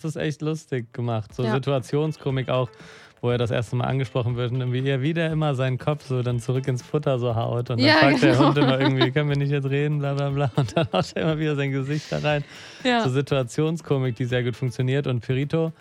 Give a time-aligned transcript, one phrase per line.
[0.00, 1.34] Das ist echt lustig gemacht.
[1.34, 1.54] So Ja.
[1.54, 2.70] Situationskomik auch,
[3.20, 6.22] wo er das erste Mal angesprochen wird und wie er wieder immer seinen Kopf so
[6.22, 7.70] dann zurück ins Futter so haut.
[7.70, 8.46] Und dann Ja, fragt der genau.
[8.46, 10.52] Hund immer irgendwie, können wir nicht jetzt reden, bla bla bla.
[10.54, 12.44] Und dann haut er immer wieder sein Gesicht da rein.
[12.84, 13.02] Ja.
[13.02, 15.08] So Situationskomik, die sehr gut funktioniert.
[15.08, 15.72] Und Perito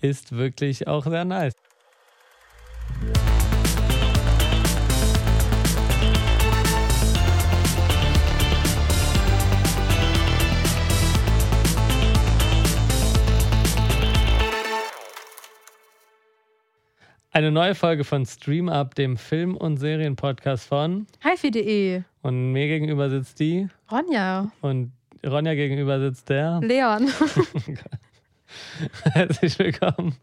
[0.00, 1.54] ist wirklich auch sehr nice.
[17.48, 21.06] Eine neue Folge von Stream Up, dem Film- und Serienpodcast von.
[21.22, 22.02] HiFi.de.
[22.20, 24.52] Und mir gegenüber sitzt die Ronja.
[24.60, 24.92] und
[25.26, 26.60] Ronja gegenüber sitzt der.
[26.62, 27.08] Leon.
[29.14, 30.14] Herzlich willkommen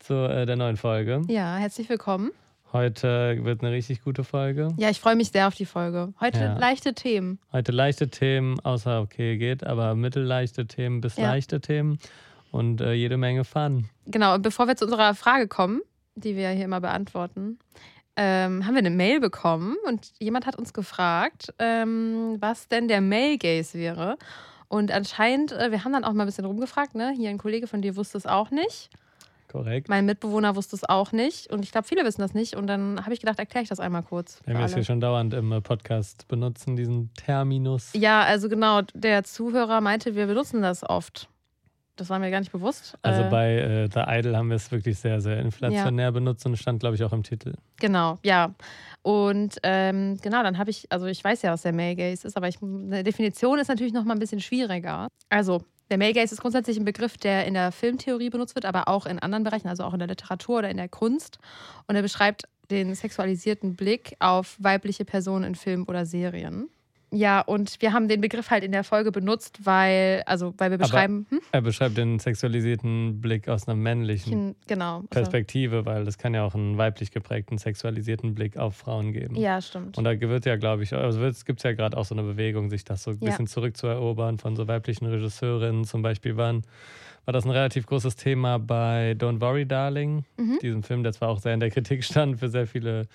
[0.00, 1.22] zu äh, der neuen Folge.
[1.28, 2.32] Ja, herzlich willkommen.
[2.72, 4.70] Heute wird eine richtig gute Folge.
[4.76, 6.14] Ja, ich freue mich sehr auf die Folge.
[6.20, 6.58] Heute Ja.
[6.58, 7.38] leichte Themen.
[7.52, 11.28] Heute leichte Themen, außer okay geht, aber mittelleichte Themen bis Ja.
[11.28, 12.00] leichte Themen
[12.50, 13.88] und äh, jede Menge Fun.
[14.06, 15.80] Genau, und bevor wir zu unserer Frage kommen,
[16.16, 17.58] die wir ja hier immer beantworten,
[18.16, 23.00] ähm, haben wir eine Mail bekommen und jemand hat uns gefragt, ähm, was denn der
[23.00, 24.16] Male Gaze wäre.
[24.68, 27.12] Und anscheinend, äh, wir haben dann auch mal ein bisschen rumgefragt, ne?
[27.16, 28.90] Hier ein Kollege von dir wusste es auch nicht.
[29.48, 29.88] Korrekt.
[29.88, 31.52] Mein Mitbewohner wusste es auch nicht.
[31.52, 32.56] Und ich glaube, viele wissen das nicht.
[32.56, 34.40] Und dann habe ich gedacht, erkläre ich das einmal kurz.
[34.44, 37.92] Wenn wir es hier schon dauernd im äh, Podcast benutzen, diesen Terminus.
[37.94, 41.28] Ja, also genau, der Zuhörer meinte, wir benutzen das oft.
[41.96, 42.96] Das war mir gar nicht bewusst.
[43.02, 46.56] Also Äh, bei äh, The Idol haben wir es wirklich sehr, sehr inflationär benutzt und
[46.56, 47.54] stand, glaube ich, auch im Titel.
[47.80, 48.54] Genau, ja.
[49.02, 52.36] Und ähm, genau, dann habe ich, also ich weiß ja, was der Male Gaze ist,
[52.36, 55.08] aber ich, eine Definition ist natürlich noch mal ein bisschen schwieriger.
[55.30, 58.88] Also, der Male Gaze ist grundsätzlich ein Begriff, der in der Filmtheorie benutzt wird, aber
[58.88, 61.38] auch in anderen Bereichen, also auch in der Literatur oder in der Kunst.
[61.86, 66.68] Und er beschreibt den sexualisierten Blick auf weibliche Personen in Filmen oder Serien.
[67.12, 70.78] Ja, und wir haben den Begriff halt in der Folge benutzt, weil, also weil wir
[70.78, 71.38] beschreiben, hm?
[71.52, 74.96] Er beschreibt den sexualisierten Blick aus einer männlichen genau.
[74.96, 79.36] Also, Perspektive, weil es kann ja auch einen weiblich geprägten, sexualisierten Blick auf Frauen geben.
[79.36, 79.96] ja, stimmt.
[79.96, 82.70] Und da wird ja, glaube ich, also gibt es ja gerade auch so eine Bewegung,
[82.70, 83.30] sich das so ein Ja.
[83.30, 85.84] bisschen zurückzuerobern von so weiblichen Regisseurinnen.
[85.84, 86.62] Zum Beispiel waren,
[87.24, 90.58] war das ein relativ großes Thema bei Don't Worry Darling, Mhm.
[90.60, 93.06] diesem Film, der zwar auch sehr in der Kritik stand für sehr viele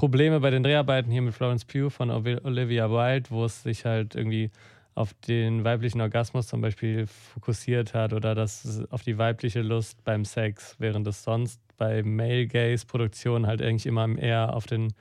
[0.00, 4.14] Probleme bei den Dreharbeiten hier mit Florence Pugh von Olivia Wilde, wo es sich halt
[4.14, 4.50] irgendwie
[4.94, 10.24] auf den weiblichen Orgasmus zum Beispiel fokussiert hat oder das auf die weibliche Lust beim
[10.24, 14.94] Sex, während es sonst bei Male Gaze Produktionen halt eigentlich immer eher auf den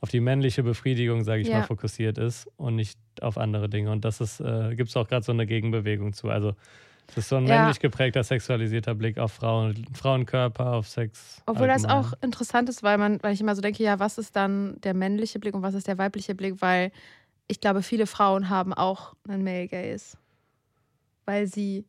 [0.00, 1.60] auf die männliche Befriedigung, sage ich Ja.
[1.60, 3.90] mal, fokussiert ist und nicht auf andere Dinge.
[3.90, 6.28] Und das ist, äh, gibt es auch gerade so eine Gegenbewegung zu.
[6.28, 6.54] Also
[7.08, 7.58] es ist so ein Ja.
[7.58, 11.42] männlich geprägter, sexualisierter Blick auf Frauen, Frauenkörper, auf Sex.
[11.46, 12.04] Obwohl das allgemein.
[12.06, 14.94] auch interessant ist, weil man, weil ich immer so denke, ja, was ist dann der
[14.94, 16.60] männliche Blick und was ist der weibliche Blick?
[16.60, 16.90] Weil
[17.46, 20.16] ich glaube, viele Frauen haben auch einen Male Gaze.
[21.26, 21.84] Weil sie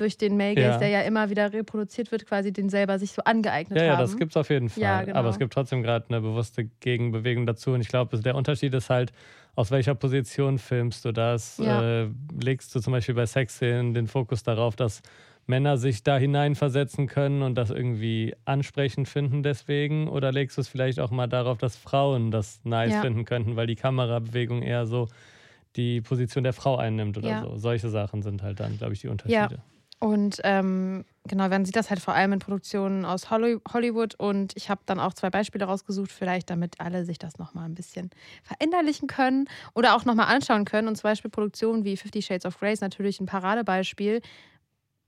[0.00, 0.78] durch den Male Gaze, Ja.
[0.78, 4.00] der ja immer wieder reproduziert wird, quasi den selber sich so angeeignet Ja, ja, haben.
[4.00, 4.82] das gibt es auf jeden Fall.
[4.82, 5.18] Ja, genau.
[5.18, 7.70] Aber es gibt trotzdem gerade eine bewusste Gegenbewegung dazu.
[7.72, 9.12] Und ich glaube, der Unterschied ist halt,
[9.56, 11.58] aus welcher Position filmst du das?
[11.58, 12.02] Ja.
[12.02, 12.08] Äh,
[12.40, 15.02] legst du zum Beispiel bei Sexszenen den Fokus darauf, dass
[15.46, 20.06] Männer sich da hineinversetzen können und das irgendwie ansprechend finden deswegen?
[20.08, 23.00] Oder legst du es vielleicht auch mal darauf, dass Frauen das nice Ja.
[23.00, 25.08] finden könnten, weil die Kamerabewegung eher so
[25.76, 27.40] die Position der Frau einnimmt oder Ja.
[27.42, 27.56] so?
[27.56, 29.60] Solche Sachen sind halt dann, glaube ich, die Unterschiede.
[30.00, 34.14] Und ähm, genau, man sieht das halt vor allem in Produktionen aus Holly Hollywood.
[34.14, 37.74] Und ich habe dann auch zwei Beispiele rausgesucht, vielleicht damit alle sich das nochmal ein
[37.74, 38.10] bisschen
[38.42, 40.88] verinnerlichen können oder auch nochmal anschauen können.
[40.88, 44.22] Und zum Beispiel Produktionen wie Fifty Shades of Grey ist natürlich ein Paradebeispiel,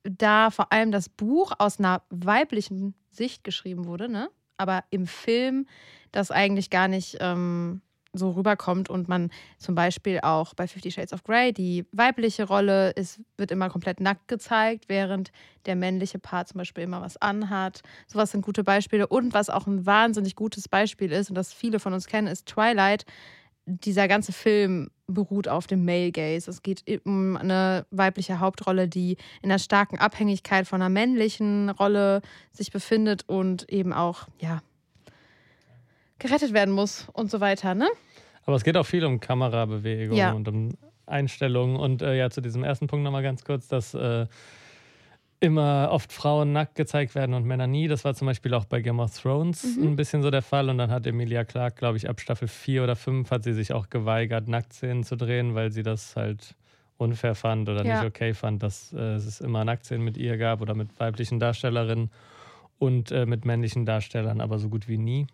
[0.04, 4.30] da vor allem das Buch aus einer weiblichen Sicht geschrieben wurde, ne?
[4.58, 5.66] aber im Film
[6.12, 7.80] das eigentlich gar nicht ähm,
[8.12, 12.90] so rüberkommt und man zum Beispiel auch bei Fifty Shades of Grey die weibliche Rolle
[12.90, 15.32] ist, wird immer komplett nackt gezeigt, während
[15.66, 17.82] der männliche Part zum Beispiel immer was anhat.
[18.06, 19.06] Sowas sind gute Beispiele.
[19.06, 22.46] Und was auch ein wahnsinnig gutes Beispiel ist und das viele von uns kennen, ist
[22.46, 23.04] Twilight.
[23.64, 26.50] Dieser ganze Film beruht auf dem Male Gaze.
[26.50, 32.22] Es geht um eine weibliche Hauptrolle, die in einer starken Abhängigkeit von einer männlichen Rolle
[32.50, 34.60] sich befindet und eben auch, ja,
[36.22, 37.88] gerettet werden muss und so weiter, ne?
[38.44, 40.32] Aber es geht auch viel um Kamerabewegung Ja.
[40.32, 40.70] und um
[41.06, 41.76] Einstellungen.
[41.76, 44.26] Und äh, ja, zu diesem ersten Punkt nochmal ganz kurz, dass äh,
[45.40, 47.88] immer oft Frauen nackt gezeigt werden und Männer nie.
[47.88, 49.88] Das war zum Beispiel auch bei Game of Thrones Mhm.
[49.88, 50.68] ein bisschen so der Fall.
[50.68, 53.72] Und dann hat Emilia Clarke, glaube ich, ab Staffel 4 oder 5 hat sie sich
[53.72, 56.54] auch geweigert, Nacktszenen zu drehen, weil sie das halt
[56.96, 57.94] unfair fand oder Ja.
[57.94, 62.10] nicht okay fand, dass äh, es immer Nacktszenen mit ihr gab oder mit weiblichen Darstellerinnen
[62.78, 65.26] und äh, mit männlichen Darstellern, aber so gut wie nie.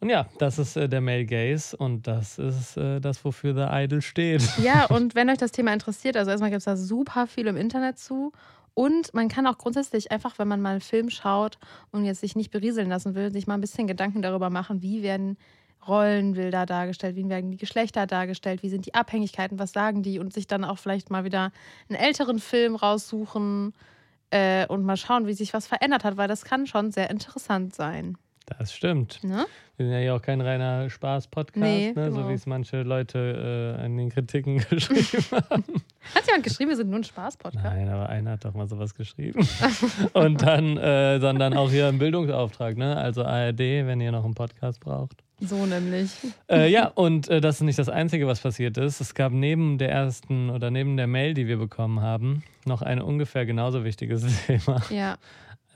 [0.00, 3.66] Und ja, das ist äh, der Male Gaze und das ist äh, das, wofür The
[3.82, 4.42] Idol steht.
[4.62, 7.56] Ja, und wenn euch das Thema interessiert, also erstmal gibt es da super viel im
[7.56, 8.32] Internet zu.
[8.74, 11.58] Und man kann auch grundsätzlich einfach, wenn man mal einen Film schaut
[11.90, 15.02] und jetzt sich nicht berieseln lassen will, sich mal ein bisschen Gedanken darüber machen, wie
[15.02, 15.36] werden
[15.88, 20.32] Rollenbilder dargestellt, wie werden die Geschlechter dargestellt, wie sind die Abhängigkeiten, was sagen die und
[20.32, 21.50] sich dann auch vielleicht mal wieder
[21.88, 23.72] einen älteren Film raussuchen
[24.30, 27.74] äh, und mal schauen, wie sich was verändert hat, weil das kann schon sehr interessant
[27.74, 28.16] sein.
[28.56, 29.22] Das stimmt.
[29.22, 29.46] Ne?
[29.76, 32.10] Wir sind ja hier auch kein reiner Spaß-Podcast, Nee, ne?
[32.10, 32.28] so genau.
[32.30, 35.64] wie es manche Leute äh, in den Kritiken geschrieben haben.
[36.14, 37.64] Hat jemand geschrieben, wir sind nur ein Spaß-Podcast?
[37.64, 39.46] Nein, aber einer hat doch mal sowas geschrieben.
[40.14, 42.96] Und dann, äh, sondern auch hier im Bildungsauftrag, ne?
[42.96, 45.22] Also ARD, wenn ihr noch einen Podcast braucht.
[45.40, 46.10] So nämlich.
[46.50, 49.00] Äh, ja, und äh, das ist nicht das Einzige, was passiert ist.
[49.00, 53.00] Es gab neben der ersten oder neben der Mail, die wir bekommen haben, noch ein
[53.00, 54.82] ungefähr genauso wichtiges Thema.
[54.90, 55.16] Ja.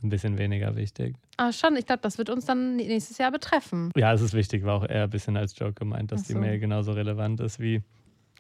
[0.03, 1.15] Ein bisschen weniger wichtig.
[1.37, 3.91] Ah, schon, ich glaube, das wird uns dann nächstes Jahr betreffen.
[3.97, 6.33] Ja, es ist wichtig, war auch eher ein bisschen als Joke gemeint, dass Ach die
[6.33, 6.39] so.
[6.39, 7.83] Mail genauso relevant ist wie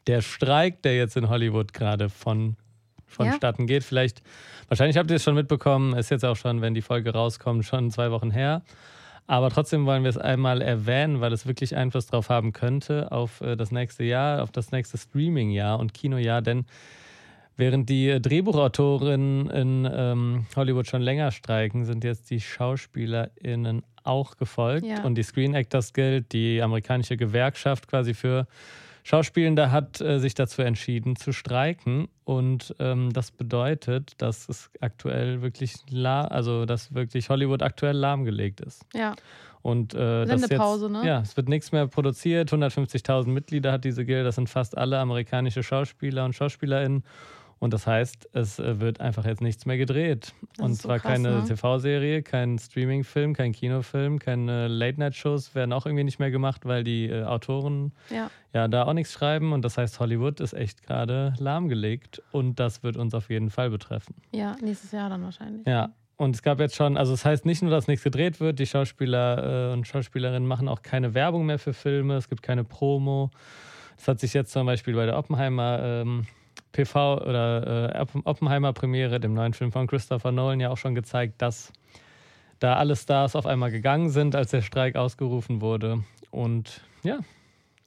[0.06, 2.56] der Streik, der jetzt in Hollywood gerade von
[3.06, 3.85] vonstatten geht.
[3.85, 4.23] Vielleicht,
[4.69, 7.91] wahrscheinlich habt ihr es schon mitbekommen, ist jetzt auch schon, wenn die Folge rauskommt, schon
[7.91, 8.62] zwei Wochen her.
[9.26, 13.41] Aber trotzdem wollen wir es einmal erwähnen, weil es wirklich Einfluss darauf haben könnte, auf
[13.41, 16.43] äh, das nächste Jahr, auf das nächste Streaming-Jahr und Kinojahr.
[16.43, 16.67] Denn
[17.56, 24.87] während die Drehbuchautorinnen in ähm, Hollywood schon länger streiken, sind jetzt die SchauspielerInnen auch gefolgt.
[24.87, 25.04] Ja.
[25.04, 28.46] Und die Screen Actors Guild, die amerikanische Gewerkschaft quasi für
[29.04, 32.08] Schauspielende, hat äh, sich dazu entschieden zu streiken.
[32.25, 38.60] Und ähm, das bedeutet, dass es aktuell wirklich, la also dass wirklich Hollywood aktuell lahmgelegt
[38.60, 38.87] ist.
[38.94, 39.14] Ja.
[39.60, 41.06] Und äh, das jetzt, Sendepause, ne?
[41.06, 42.52] Ja, es wird nichts mehr produziert.
[42.52, 44.26] 150.000 Mitglieder hat diese Guild.
[44.26, 47.04] Das sind fast alle amerikanische Schauspieler und Schauspielerinnen.
[47.62, 50.35] Und das heißt, es äh, wird einfach jetzt nichts mehr gedreht.
[50.56, 51.44] Das und so zwar krass, keine ne?
[51.44, 57.06] TV-Serie, kein Streaming-Film, kein Kinofilm, keine Late-Night-Shows werden auch irgendwie nicht mehr gemacht, weil die
[57.06, 58.32] äh, Autoren Ja.
[58.53, 59.53] ja da auch nichts schreiben.
[59.53, 62.20] Und das heißt, Hollywood ist echt gerade lahmgelegt.
[62.32, 64.17] Und das wird uns auf jeden Fall betreffen.
[64.32, 65.64] Ja, nächstes Jahr dann wahrscheinlich.
[65.64, 68.59] Ja, und es gab jetzt schon, also es heißt nicht nur, dass nichts gedreht wird,
[68.59, 72.64] die Schauspieler äh, und Schauspielerinnen machen auch keine Werbung mehr für Filme, es gibt keine
[72.64, 73.31] Promo.
[73.99, 76.26] Das hat sich jetzt zum Beispiel bei der Oppenheimer ähm,
[76.73, 81.41] PV oder äh, Oppen- Oppenheimer-Premiere, dem neuen Film von Christopher Nolan, ja auch schon gezeigt,
[81.43, 81.73] dass
[82.59, 86.03] da alle Stars auf einmal gegangen sind, als der Streik ausgerufen wurde.
[86.31, 87.19] Und ja,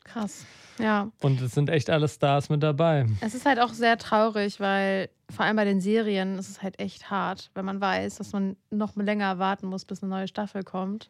[0.04, 0.46] Krass.
[0.78, 1.10] Ja.
[1.22, 3.06] und es sind echt alle Stars mit dabei.
[3.22, 6.80] Es ist halt auch sehr traurig, weil vor allem bei den Serien ist es halt
[6.80, 10.64] echt hart, wenn man weiß, dass man noch länger warten muss, bis eine neue Staffel
[10.64, 11.10] kommt.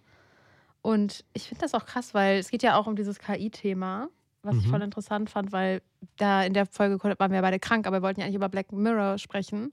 [0.83, 4.07] Und ich finde das auch krass, weil es geht ja auch um dieses KI-Thema,
[4.45, 4.69] was ich Mhm.
[4.71, 5.81] voll interessant fand, weil
[6.17, 8.71] da in der Folge waren wir beide krank, aber wir wollten ja eigentlich über Black
[8.71, 9.71] Mirror sprechen,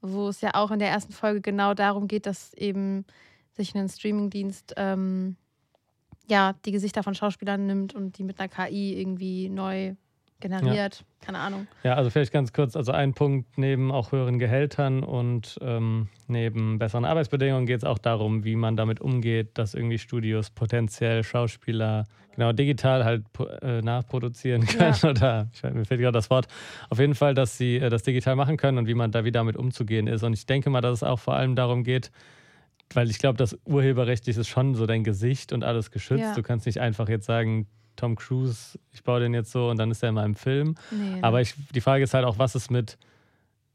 [0.00, 3.04] wo es ja auch in der ersten Folge genau darum geht, dass eben
[3.52, 5.36] sich ein Streamingdienst ähm,
[6.28, 9.94] ja die Gesichter von Schauspielern nimmt und die mit einer KI irgendwie neu
[10.40, 11.04] generiert.
[11.20, 11.66] Keine Ahnung.
[11.82, 16.78] Ja, also vielleicht ganz kurz, also ein Punkt neben auch höheren Gehältern und ähm, neben
[16.78, 22.06] besseren Arbeitsbedingungen geht es auch darum, wie man damit umgeht, dass irgendwie Studios potenziell Schauspieler
[22.34, 23.24] genau digital halt
[23.60, 26.46] äh, nachproduzieren können oder ich weiß, mir fehlt gerade das Wort.
[26.88, 29.40] Auf jeden Fall, dass sie äh, das digital machen können und wie man da wieder
[29.40, 30.22] damit umzugehen ist.
[30.22, 32.10] Und ich denke mal, dass es auch vor allem darum geht,
[32.92, 36.20] weil ich glaube, das urheberrechtlich ist schon so dein Gesicht und alles geschützt.
[36.20, 36.34] Ja.
[36.34, 37.66] Du kannst nicht einfach jetzt sagen,
[38.00, 40.74] Tom Cruise, ich baue den jetzt so und dann ist er in meinem Film.
[40.90, 41.18] Nee, ne?
[41.22, 42.96] Aber ich, die Frage ist halt auch, was ist mit,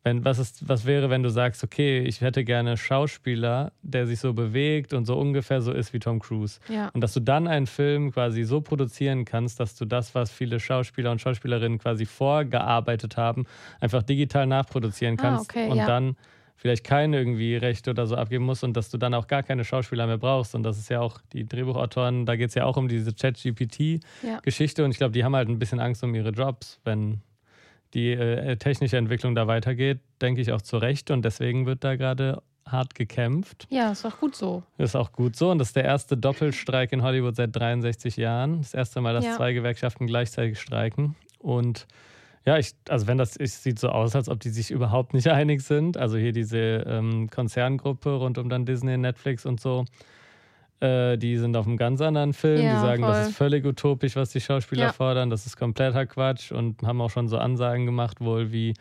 [0.03, 4.19] wenn, was, ist, was wäre, wenn du sagst, okay, ich hätte gerne Schauspieler, der sich
[4.19, 6.59] so bewegt und so ungefähr so ist wie Tom Cruise.
[6.69, 6.89] ja.
[6.93, 10.59] Und dass du dann einen Film quasi so produzieren kannst, dass du das, was viele
[10.59, 13.45] Schauspieler und Schauspielerinnen quasi vorgearbeitet haben,
[13.79, 15.85] einfach digital nachproduzieren Ah, kannst okay, und ja.
[15.87, 16.15] dann
[16.65, 19.63] vielleicht keine irgendwie Rechte oder so abgeben musst und dass du dann auch gar keine
[19.63, 20.55] Schauspieler mehr brauchst.
[20.55, 24.81] Und das ist ja auch die Drehbuchautoren, da geht es ja auch um diese Chat-GPT-Geschichte
[24.81, 24.85] Ja.
[24.85, 27.21] und ich glaube, die haben halt ein bisschen Angst um ihre Jobs, wenn
[27.93, 31.95] die äh, technische Entwicklung da weitergeht, denke ich auch zu Recht und deswegen wird da
[31.95, 33.67] gerade hart gekämpft.
[33.69, 34.63] ja, ist doch gut so.
[34.79, 35.51] Ist auch gut so.
[35.51, 38.57] Und das ist der erste Doppelstreik in Hollywood seit 63 Jahren.
[38.57, 39.35] Das erste Mal, dass Ja.
[39.37, 41.15] zwei Gewerkschaften gleichzeitig streiken.
[41.37, 41.85] Und
[42.45, 45.27] ja, ich, also wenn das, es sieht so aus, als ob die sich überhaupt nicht
[45.29, 45.97] einig sind.
[45.97, 49.85] Also hier diese ähm, Konzerngruppe rund um dann Disney, Netflix und so.
[50.81, 52.61] Äh, die sind auf einem ganz anderen Film.
[52.61, 53.27] Ja, die sagen, das voll.
[53.29, 54.91] ist völlig utopisch, was die Schauspieler Ja.
[54.93, 55.29] fordern.
[55.29, 58.73] Das ist kompletter Quatsch und haben auch schon so Ansagen gemacht, wohl wie,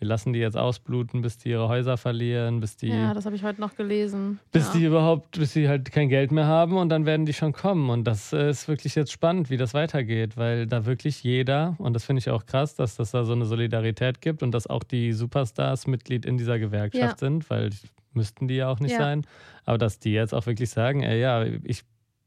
[0.00, 3.36] wir lassen die jetzt ausbluten, bis die ihre Häuser verlieren, bis die Ja, das habe
[3.36, 4.40] ich heute noch gelesen.
[4.50, 4.78] bis ja.
[4.80, 7.90] die überhaupt, bis sie halt kein Geld mehr haben und dann werden die schon kommen.
[7.90, 11.92] Und das äh, ist wirklich jetzt spannend, wie das weitergeht, weil da wirklich jeder, und
[11.92, 14.82] das finde ich auch krass, dass das da so eine Solidarität gibt und dass auch
[14.82, 17.16] die Superstars Mitglied in dieser Gewerkschaft Ja.
[17.18, 17.70] sind, weil
[18.14, 18.98] müssten die ja auch nicht Ja.
[18.98, 19.26] sein.
[19.66, 21.82] Aber dass die jetzt auch wirklich sagen, ey, ja, ich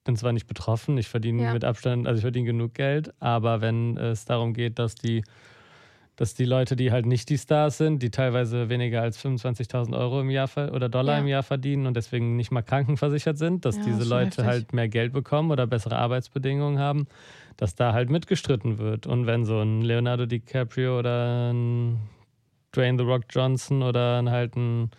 [0.05, 3.97] bin zwar nicht betroffen, ich verdiene mit Abstand, also ich verdiene genug Geld, aber wenn
[3.97, 5.23] es darum geht, dass die
[6.15, 10.21] dass die Leute, die halt nicht die Stars sind, die teilweise weniger als 25.000 Euro
[10.21, 11.21] im Jahr oder Dollar Ja.
[11.21, 14.45] im Jahr verdienen und deswegen nicht mal krankenversichert sind, dass Ja, diese Leute heftig.
[14.45, 17.07] halt mehr Geld bekommen oder bessere Arbeitsbedingungen haben,
[17.57, 19.07] dass da halt mitgestritten wird.
[19.07, 21.99] Und wenn so ein Leonardo DiCaprio oder ein
[22.75, 24.91] Dwayne The Rock Johnson oder ein halt ein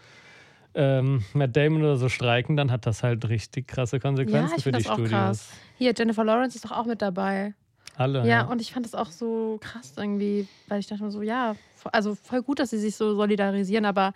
[0.75, 4.65] ähm, Matt Damon oder so streiken, dann hat das halt richtig krasse Konsequenzen Ja, ich
[4.65, 5.11] für die das auch Studios.
[5.11, 5.53] krass.
[5.77, 7.55] Hier, Jennifer Lawrence ist doch auch mit dabei.
[7.97, 8.27] Alle.
[8.29, 11.55] Ja, und ich fand das auch so krass irgendwie, weil ich dachte mir so, ja,
[11.93, 14.13] also voll gut, dass sie sich so solidarisieren, aber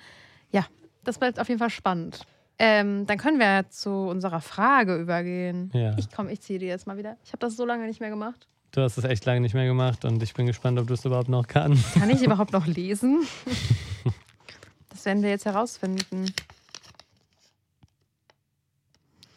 [0.50, 0.66] ja,
[1.04, 2.20] das bleibt auf jeden Fall spannend.
[2.58, 5.70] Ähm, dann können wir ja zu unserer Frage übergehen.
[5.72, 5.96] Ja.
[5.96, 7.16] Ich komm, ich ziehe die jetzt mal wieder.
[7.24, 8.48] Ich habe das so lange nicht mehr gemacht.
[8.72, 11.04] Du hast es echt lange nicht mehr gemacht und ich bin gespannt, ob du es
[11.04, 11.94] überhaupt noch kannst.
[11.94, 13.26] Kann ich überhaupt noch lesen?
[14.90, 16.32] Das werden wir jetzt herausfinden.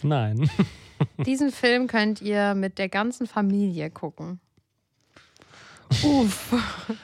[0.01, 0.49] Nein.
[1.25, 4.39] Diesen Film könnt ihr mit der ganzen Familie gucken.
[6.03, 6.53] Uff,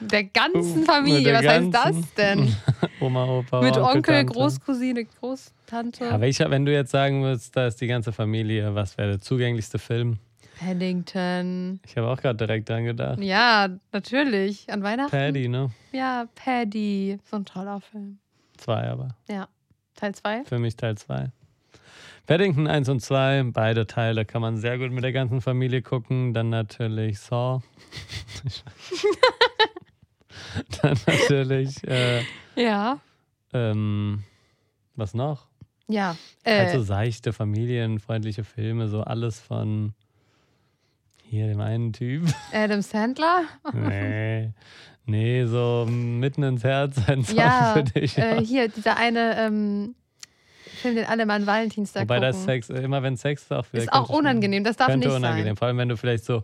[0.00, 1.22] der ganzen Uff, Familie.
[1.24, 2.56] der Was heißt ganzen- das denn?
[3.00, 4.32] Oma, Opa, mit Onkel, Tante.
[4.32, 6.04] Großcousine, Großtante.
[6.04, 9.20] Ja, welcher, wenn du jetzt sagen würdest, da ist die ganze Familie, was wäre der
[9.20, 10.18] zugänglichste Film?
[10.58, 11.80] Paddington.
[11.86, 13.20] Ich habe auch gerade direkt dran gedacht.
[13.22, 14.72] Ja, natürlich.
[14.72, 15.10] An Weihnachten.
[15.10, 15.70] Paddy, ne?
[15.92, 17.18] Ja, Paddy.
[17.30, 18.18] So ein toller Film.
[18.56, 19.08] Zwei aber.
[19.28, 19.48] Ja.
[19.94, 20.44] Teil 2.
[20.46, 21.30] Für mich Teil 2.
[22.28, 26.34] Paddington 1 und 2, beide Teile kann man sehr gut mit der ganzen Familie gucken.
[26.34, 27.62] Dann natürlich Saw.
[30.82, 32.22] Dann natürlich, äh,
[32.54, 33.00] Ja.
[33.54, 34.24] ähm,
[34.94, 35.46] was noch?
[35.88, 36.16] Ja.
[36.44, 39.94] Halt Äh, so seichte, familienfreundliche Filme, so alles von
[41.22, 42.26] hier dem einen Typ.
[42.52, 43.44] Adam Sandler.
[43.72, 44.52] Nee,
[45.06, 48.18] nee, so mitten ins Herz ein Song Ja, für dich.
[48.18, 49.94] Äh, hier, dieser eine ähm,
[50.78, 52.32] Film, den alle mal an Valentinstag Wobei gucken.
[52.32, 54.64] das Sex, äh, immer wenn Sex ist, auch wieder ist auch unangenehm.
[54.64, 55.44] Das darf nicht unangenehm.
[55.46, 55.56] sein.
[55.56, 56.42] Vor allem, wenn du vielleicht so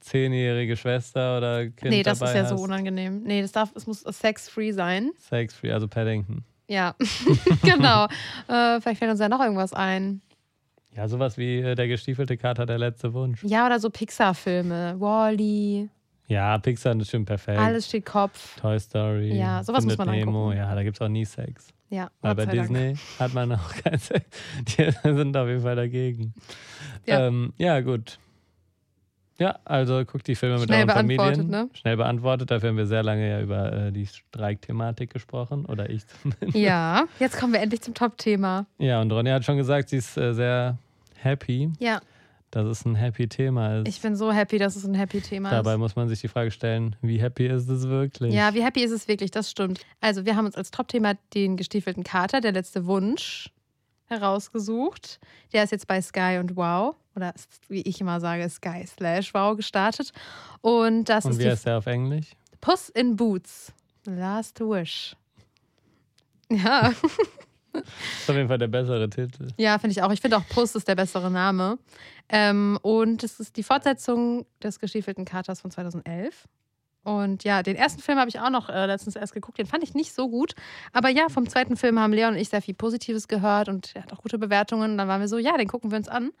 [0.00, 2.50] zehnjährige Schwester oder Kind Nee, das dabei ist ja hast.
[2.50, 3.22] so unangenehm.
[3.24, 5.10] Nee, das darf, es muss sex-free sein.
[5.18, 6.44] Sex-free, also Paddington.
[6.68, 6.94] Ja,
[7.62, 8.04] genau.
[8.48, 10.20] Äh, vielleicht fällt uns ja noch irgendwas ein.
[10.94, 13.42] Ja, sowas wie äh, der gestiefelte Kater, der letzte Wunsch.
[13.44, 14.96] Ja, oder so Pixar-Filme.
[14.98, 15.88] Wall-E,
[16.26, 17.58] Ja, Pixar ist schon perfekt.
[17.58, 18.56] alles steht Kopf.
[18.60, 19.34] Toy Story.
[19.36, 20.44] Ja, sowas muss Findet man Nemo.
[20.46, 20.58] angucken.
[20.58, 21.68] Ja, da gibt es auch nie Sex.
[21.90, 22.68] Ja, Weil bei sei Dank.
[22.68, 24.24] Disney hat man auch kein Sex.
[24.66, 26.34] Die sind auf jeden Fall dagegen.
[27.06, 27.26] Ja.
[27.26, 28.18] Ähm, ja gut.
[29.38, 31.50] Ja, also guckt die Filme mit Schnell euren beantwortet, Familien.
[31.50, 31.70] ne?
[31.72, 32.50] Schnell beantwortet.
[32.50, 35.64] Dafür haben wir sehr lange ja über äh, die Streikthematik gesprochen.
[35.66, 36.56] Oder ich zumindest.
[36.56, 38.66] Ja, jetzt kommen wir endlich zum Top-Thema.
[38.78, 40.76] Ja, und Ronja hat schon gesagt, sie ist äh, sehr
[41.20, 42.00] happy, Ja,
[42.50, 43.88] dass es ein happy Thema ist.
[43.88, 45.78] ich bin so happy, dass es ein Happy-Thema Dabei ist.
[45.78, 48.32] muss man sich die Frage stellen, wie happy ist es wirklich?
[48.32, 49.30] Ja, wie happy ist es wirklich?
[49.30, 49.80] Das stimmt.
[50.00, 53.50] Also, wir haben uns als Top-Thema den gestiefelten Kater, der letzte Wunsch,
[54.06, 55.20] herausgesucht.
[55.52, 57.34] Der ist jetzt bei Sky und Wow, oder
[57.68, 60.12] wie ich immer sage, Sky slash Wow gestartet.
[60.60, 62.30] Und das und ist wie heißt der auf Englisch?
[62.60, 63.72] Puss in Boots.
[64.06, 65.14] Last Wish.
[66.50, 66.92] Ja,
[67.72, 69.48] ist auf jeden Fall der bessere Titel.
[69.56, 70.12] ja, finde ich auch.
[70.12, 71.78] Ich finde auch Puss ist der bessere Name.
[72.28, 76.46] Ähm, und es ist die Fortsetzung des gestiefelten Katers von 2011.
[77.04, 79.58] Und ja, den ersten Film habe ich auch noch äh, letztens erst geguckt.
[79.58, 80.54] Den fand ich nicht so gut.
[80.92, 84.02] Aber ja, vom zweiten Film haben Leon und ich sehr viel Positives gehört und er
[84.02, 84.92] hat auch gute Bewertungen.
[84.92, 86.32] Und dann waren wir so, ja, den gucken wir uns an.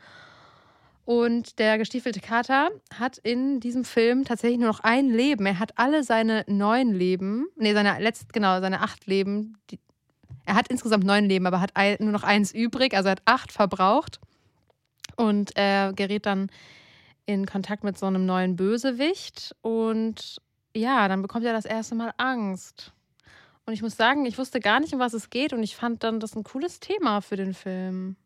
[1.06, 5.46] Und der gestiefelte Kater hat in diesem Film tatsächlich nur noch ein Leben.
[5.46, 9.56] Er hat alle seine neun Leben, nee, seine letzt, genau, seine acht Leben.
[9.70, 9.78] Die,
[10.48, 13.22] er hat insgesamt neun Leben, aber hat ein, nur noch eins übrig, also er hat
[13.26, 14.18] acht verbraucht.
[15.16, 16.50] Und er gerät dann
[17.26, 19.54] in Kontakt mit so einem neuen Bösewicht.
[19.60, 20.38] Und
[20.74, 22.94] ja, dann bekommt er das erste Mal Angst.
[23.66, 25.52] Und ich muss sagen, ich wusste gar nicht, um was es geht.
[25.52, 28.16] Und ich fand dann das ein cooles Thema für den Film.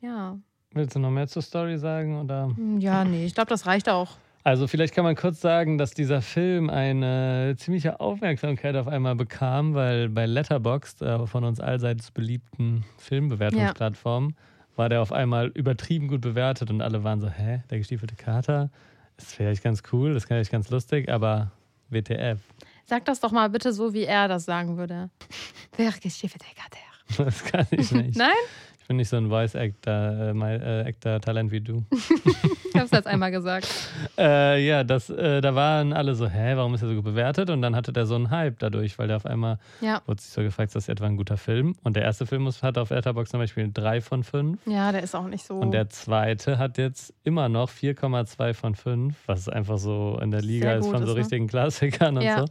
[0.00, 0.38] Ja.
[0.72, 2.20] Willst du noch mehr zur Story sagen?
[2.20, 2.50] Oder?
[2.78, 4.18] Ja, nee, ich glaube, das reicht auch.
[4.44, 9.74] Also vielleicht kann man kurz sagen, dass dieser Film eine ziemliche Aufmerksamkeit auf einmal bekam,
[9.74, 14.34] weil bei Letterboxd, äh, von uns allseits beliebten Filmbewertungsplattformen,
[14.74, 18.70] war der auf einmal übertrieben gut bewertet und alle waren so, hä, der gestiefelte Kater?
[19.16, 21.52] Ist vielleicht ganz cool, das ist vielleicht ganz lustig, aber
[21.90, 22.40] WTF.
[22.86, 25.10] Sag das doch mal bitte so, wie er das sagen würde.
[25.76, 27.24] Wer gestiefelte Kater?
[27.24, 28.16] Das kann ich nicht.
[28.16, 28.32] Nein?
[28.80, 31.84] Ich bin nicht so ein Voice-Actor, äh, äh, wie du.
[32.72, 33.66] Ich habe es jetzt einmal gesagt.
[34.18, 37.48] Äh, ja, das, äh, da waren alle so, hä, warum ist er so gut bewertet?
[37.50, 40.02] Und dann hatte der so einen Hype dadurch, weil der auf einmal Ja.
[40.06, 41.74] wurde sich so gefragt, ist das etwa ein guter Film?
[41.82, 44.58] Und der erste Film hat auf Letterboxd zum Beispiel drei von fünf.
[44.66, 45.58] Ja, der ist auch nicht so.
[45.58, 50.42] Und der zweite hat jetzt immer noch 4,2 von 5, was einfach so in der
[50.42, 51.20] Liga ist von so ist, ne?
[51.20, 52.40] richtigen Klassikern und Ja.
[52.40, 52.44] so.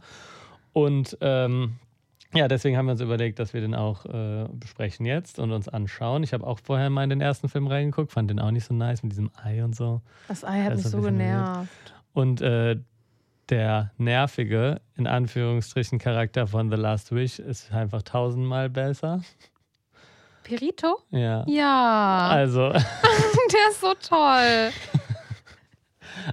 [0.72, 1.76] Und ähm,
[2.34, 5.68] ja, deswegen haben wir uns überlegt, dass wir den auch äh, besprechen jetzt und uns
[5.68, 6.22] anschauen.
[6.22, 8.74] Ich habe auch vorher mal in den ersten Film reingeguckt, fand den auch nicht so
[8.74, 10.00] nice mit diesem Ei und so.
[10.28, 11.94] das Ei hat Das mich so genervt.
[12.14, 12.76] Und äh,
[13.48, 19.20] der nervige, in Anführungsstrichen, Charakter von The Last Wish ist einfach tausendmal besser.
[20.42, 20.98] Perito?
[21.10, 21.44] Ja.
[21.46, 22.28] Ja.
[22.30, 24.70] Also, Der ist so toll.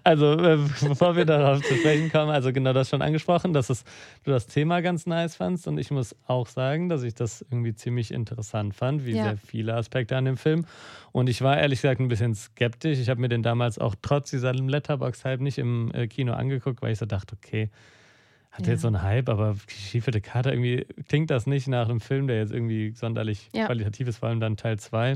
[0.04, 0.58] also äh,
[0.88, 3.84] bevor wir darauf zu sprechen kommen, also genau das schon angesprochen, dass es,
[4.24, 7.74] du das Thema ganz nice fandst und ich muss auch sagen, dass ich das irgendwie
[7.74, 9.24] ziemlich interessant fand, wie Ja.
[9.24, 10.66] sehr viele Aspekte an dem Film.
[11.12, 13.00] Und ich war ehrlich gesagt ein bisschen skeptisch.
[13.00, 16.92] Ich habe mir den damals auch trotz dieser Letterbox-Hype nicht im äh, Kino angeguckt, weil
[16.94, 17.70] ich so dachte, okay,
[18.52, 18.74] hat Ja.
[18.74, 22.38] jetzt so einen Hype, aber geschiefelte Karte, irgendwie klingt das nicht nach einem Film, der
[22.38, 23.66] jetzt irgendwie sonderlich Ja.
[23.68, 25.16] qualitativ ist, vor allem dann Teil 2.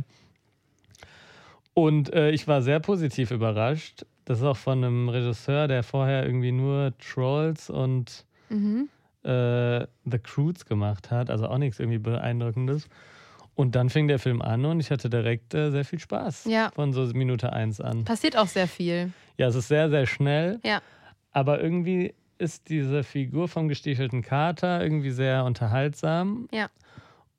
[1.74, 4.06] Und äh, ich war sehr positiv überrascht.
[4.26, 8.90] Das ist auch von einem Regisseur, der vorher irgendwie nur Trolls und Mhm.
[9.24, 12.88] äh, The Croods gemacht hat, also auch nichts irgendwie Beeindruckendes.
[13.56, 16.72] Und dann fing der Film an und ich hatte direkt äh, sehr viel Spaß Ja.
[16.74, 18.04] von so Minute 1 an.
[18.04, 19.12] Passiert auch sehr viel.
[19.38, 20.60] Ja, es ist sehr, sehr schnell.
[20.64, 20.82] Ja.
[21.32, 26.48] Aber irgendwie ist diese Figur vom gestiefelten Kater irgendwie sehr unterhaltsam.
[26.52, 26.68] Ja.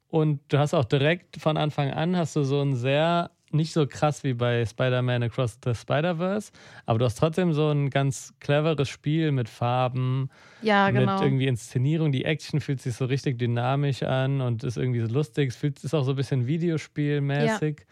[0.08, 3.87] Und du hast auch direkt von Anfang an hast du so ein sehr, nicht so
[3.87, 6.52] krass wie bei Spider-Man Across the Spider-Verse,
[6.87, 10.28] aber du hast trotzdem so ein ganz cleveres Spiel mit Farben,
[10.62, 11.14] Ja, genau.
[11.14, 12.12] mit irgendwie Inszenierung.
[12.12, 15.50] Die Action fühlt sich so richtig dynamisch an und ist irgendwie so lustig.
[15.50, 17.87] Es fühlt, ist auch so ein bisschen Videospielmäßig.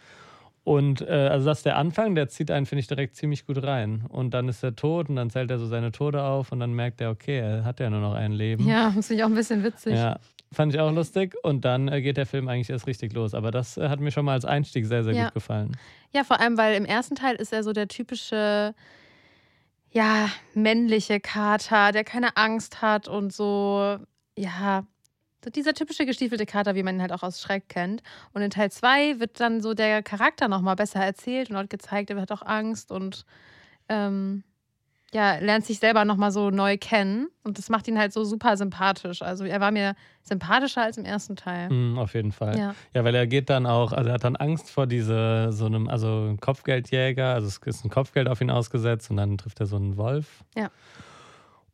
[0.65, 3.63] Und äh, also das ist der Anfang, der zieht einen, finde ich, direkt ziemlich gut
[3.65, 4.05] rein.
[4.09, 6.73] Und dann ist er tot und dann zählt er so seine Tode auf und dann
[6.73, 8.67] merkt er, okay, er hat ja nur noch ein Leben.
[8.69, 9.95] ja, das finde ich auch ein bisschen witzig.
[9.95, 10.21] Ja,
[10.53, 11.35] fand ich auch lustig.
[11.43, 13.35] Und dann äh, geht der Film eigentlich erst richtig los.
[13.35, 15.25] Aber das äh, hat mir schon mal als Einstieg sehr, sehr Ja.
[15.25, 15.77] gut gefallen.
[16.13, 18.75] Ja, vor allem, weil im ersten Teil ist er so der typische,
[19.91, 23.99] ja, männliche Kater, der keine Angst hat und so,
[24.37, 24.85] ja,
[25.45, 28.03] so dieser typische gestiefelte Kater, wie man ihn halt auch aus Schreck kennt.
[28.33, 32.11] Und in Teil 2 wird dann so der Charakter nochmal besser erzählt und dort gezeigt,
[32.11, 33.25] er hat auch Angst und
[33.89, 34.45] ähm,
[35.15, 37.29] ja, lernt sich selber nochmal so neu kennen.
[37.45, 39.21] Und das macht ihn halt so super sympathisch.
[39.21, 41.69] Also er war mir sympathischer als im ersten Teil.
[41.69, 42.59] Mhm, auf jeden Fall.
[42.59, 42.75] Ja.
[42.95, 45.89] Ja, weil er geht dann auch, also er hat dann Angst vor diese, so einem,
[45.89, 49.77] also Kopfgeldjäger, also es ist ein Kopfgeld auf ihn ausgesetzt und dann trifft er so
[49.77, 50.45] einen Wolf.
[50.57, 50.71] Ja.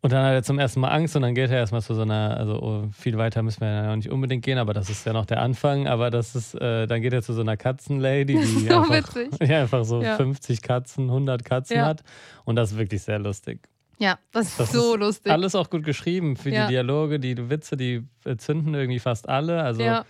[0.00, 2.02] Und dann hat er zum ersten Mal Angst und dann geht er erstmal zu so
[2.02, 5.04] einer, also oh, viel weiter müssen wir ja noch nicht unbedingt gehen, aber das ist
[5.04, 8.24] ja noch der Anfang, aber das ist, äh, dann geht er zu so einer Katzenlady,
[8.26, 9.30] die So einfach, witzig.
[9.42, 10.16] die einfach so Ja.
[10.16, 11.86] 50 Katzen, 100 Katzen Ja.
[11.86, 12.04] hat
[12.44, 13.58] und das ist wirklich sehr lustig.
[13.98, 15.32] Ja, das ist Das so ist lustig.
[15.32, 16.66] Alles auch gut geschrieben für Ja.
[16.66, 20.04] die Dialoge, die Witze, die äh, zünden irgendwie fast alle, also ja.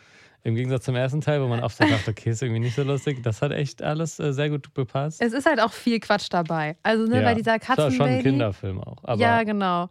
[0.48, 2.82] Im Gegensatz zum ersten Teil, wo man oft so dachte, okay, ist irgendwie nicht so
[2.82, 3.22] lustig.
[3.22, 5.20] Das hat echt alles äh, sehr gut gepasst.
[5.22, 6.76] Es ist halt auch viel Quatsch dabei.
[6.82, 7.22] Also, ne, Ja.
[7.22, 8.22] bei dieser Das war schon ein Katzenlady.
[8.22, 9.18] Kinderfilm auch.
[9.18, 9.88] Ja, genau.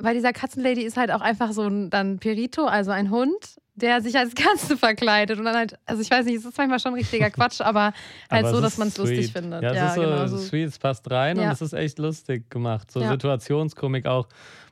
[0.00, 4.00] Bei dieser Katzenlady ist halt auch einfach so ein dann Perito, also ein Hund, der
[4.00, 5.38] sich als Katze verkleidet.
[5.38, 7.92] Und dann halt, also ich weiß nicht, es ist manchmal schon richtiger Quatsch, aber
[8.30, 9.62] halt aber so, dass man es lustig findet.
[9.62, 10.26] Ja, es ist so genau.
[10.26, 10.38] So.
[10.38, 11.52] sweet, es passt rein und Ja.
[11.52, 12.90] es ist echt lustig gemacht.
[12.90, 13.10] So Ja.
[13.12, 14.26] Situationskomik auch,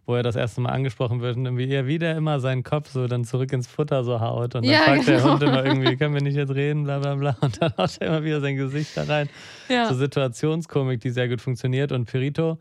[0.05, 3.07] wo er das erste Mal angesprochen wird und wie er wieder immer seinen Kopf so
[3.07, 4.55] dann zurück ins Futter so haut.
[4.55, 5.33] Und dann Ja, fragt der genau.
[5.33, 7.37] Hund immer irgendwie, können wir nicht jetzt reden, bla bla bla.
[7.41, 9.29] Und dann haut er immer wieder sein Gesicht da rein.
[9.69, 9.89] Ja.
[9.89, 11.93] So Situationskomik, die sehr gut funktioniert.
[11.93, 12.59] Und Perito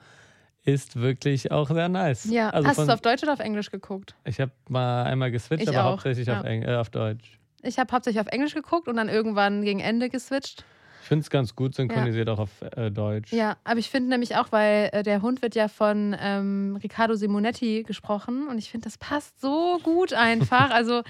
[0.63, 2.25] ist wirklich auch sehr nice.
[2.29, 2.49] ja.
[2.51, 4.15] Also Hast du es auf Deutsch oder auf Englisch geguckt?
[4.25, 6.39] Ich habe mal einmal geswitcht, Ich aber auch, hauptsächlich ja.
[6.41, 7.39] auf, äh, auf Deutsch.
[7.63, 10.63] Ich habe hauptsächlich auf Englisch geguckt und dann irgendwann gegen Ende geswitcht.
[11.01, 13.33] Ich finde es ganz gut synchronisiert auch auf äh, Deutsch.
[13.33, 17.15] Ja, aber ich finde nämlich auch, weil äh, der Hund wird ja von ähm, Riccardo
[17.15, 20.69] Simonetti gesprochen und ich finde, das passt so gut einfach.
[20.71, 21.01] also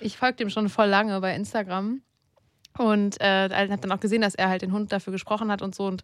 [0.00, 2.00] ich folge dem schon voll lange bei Instagram
[2.78, 5.74] und äh, habe dann auch gesehen, dass er halt den Hund dafür gesprochen hat und
[5.74, 6.02] so und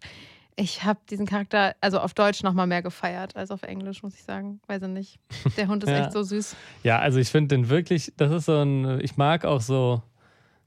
[0.57, 4.15] ich habe diesen Charakter also auf Deutsch noch mal mehr gefeiert als auf Englisch, muss
[4.15, 4.59] ich sagen.
[4.67, 5.19] Weiß ich nicht.
[5.57, 5.99] Der Hund ist Ja.
[6.03, 6.55] echt so süß.
[6.83, 10.03] Ja, also ich finde den wirklich, das ist so ein, ich mag auch so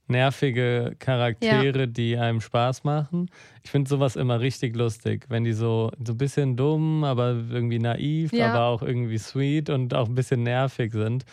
[0.07, 3.31] nervige Charaktere, die einem Spaß machen.
[3.63, 7.79] Ich finde sowas immer richtig lustig, wenn die so, so ein bisschen dumm, aber irgendwie
[7.79, 8.53] naiv, Ja.
[8.53, 11.25] aber auch irgendwie sweet und auch ein bisschen nervig sind.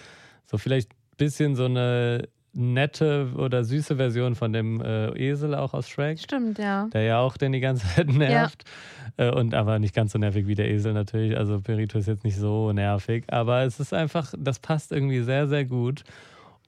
[0.46, 5.74] So vielleicht ein bisschen so eine nette oder süße Version von dem äh, Esel auch
[5.74, 6.20] aus Shrek.
[6.20, 6.88] Stimmt, ja.
[6.92, 8.64] der ja auch den die ganze Zeit nervt.
[9.18, 11.38] Äh, Und aber nicht ganz so nervig wie der Esel natürlich.
[11.38, 15.48] Also Perito ist jetzt nicht so nervig, aber es ist einfach, das passt irgendwie sehr,
[15.48, 16.04] sehr gut.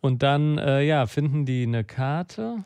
[0.04, 2.66] Und dann, äh, ja, finden die eine Karte.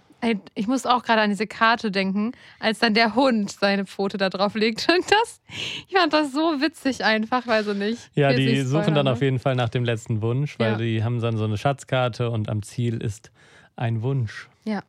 [0.55, 4.29] Ich muss auch gerade an diese Karte denken, als dann der Hund seine Pfote da
[4.29, 4.87] drauf legt.
[4.91, 5.39] Und das,
[5.87, 8.09] ich fand das so witzig einfach, weiß ich nicht.
[8.15, 9.25] Ja, die suchen dann spoilern, auf ne?
[9.27, 10.77] jeden Fall nach dem letzten Wunsch, weil Ja.
[10.79, 13.31] die haben dann so eine Schatzkarte und am Ziel ist
[13.75, 14.49] ein Wunsch.
[14.65, 14.81] Ja.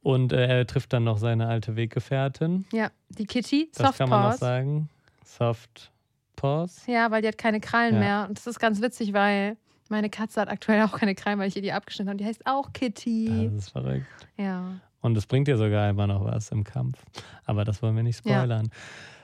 [0.00, 2.64] Und äh, er trifft dann noch seine alte Weggefährtin.
[2.72, 4.38] Ja, die Kitty, Das Soft kann man noch Paws.
[4.40, 4.88] sagen.
[5.24, 5.90] Soft
[6.36, 6.82] Paws.
[6.86, 8.00] Ja, weil die hat keine Krallen Ja.
[8.00, 8.26] mehr.
[8.28, 9.56] Und das ist ganz witzig, weil
[9.88, 12.18] meine Katze hat aktuell auch keine Krallen, weil ich ihr die abgeschnitten habe.
[12.18, 13.50] Die heißt auch Kitty.
[13.52, 14.06] Das ist verrückt.
[14.36, 14.72] Ja.
[15.00, 16.98] Und es bringt dir sogar immer noch was im Kampf.
[17.44, 18.36] Aber das wollen wir nicht Ja.
[18.40, 18.70] spoilern.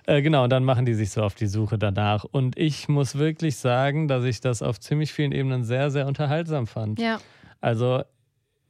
[0.06, 2.24] Äh, genau, und dann machen die sich so auf die Suche danach.
[2.24, 6.66] Und ich muss wirklich sagen, dass ich das auf ziemlich vielen Ebenen sehr, sehr unterhaltsam
[6.66, 7.00] fand.
[7.00, 7.18] Ja.
[7.60, 8.02] Also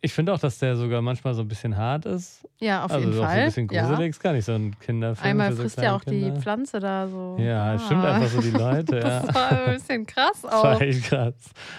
[0.05, 2.47] ich finde auch, dass der sogar manchmal so ein bisschen hart ist.
[2.61, 3.31] Ja, auf also jeden Fall.
[3.31, 4.11] so ein bisschen gruselig.
[4.11, 5.31] Ist gar nicht so ein Kinderfilm.
[5.31, 6.41] Einmal für so frisst ja auch die Kinder.
[6.41, 7.37] Pflanze da so.
[7.41, 7.79] Ja, Ah.
[7.79, 8.97] stimmt einfach so die Leute.
[8.99, 9.21] ja.
[9.23, 10.63] Das war ein bisschen krass Das auch.
[10.65, 11.35] war echt krass.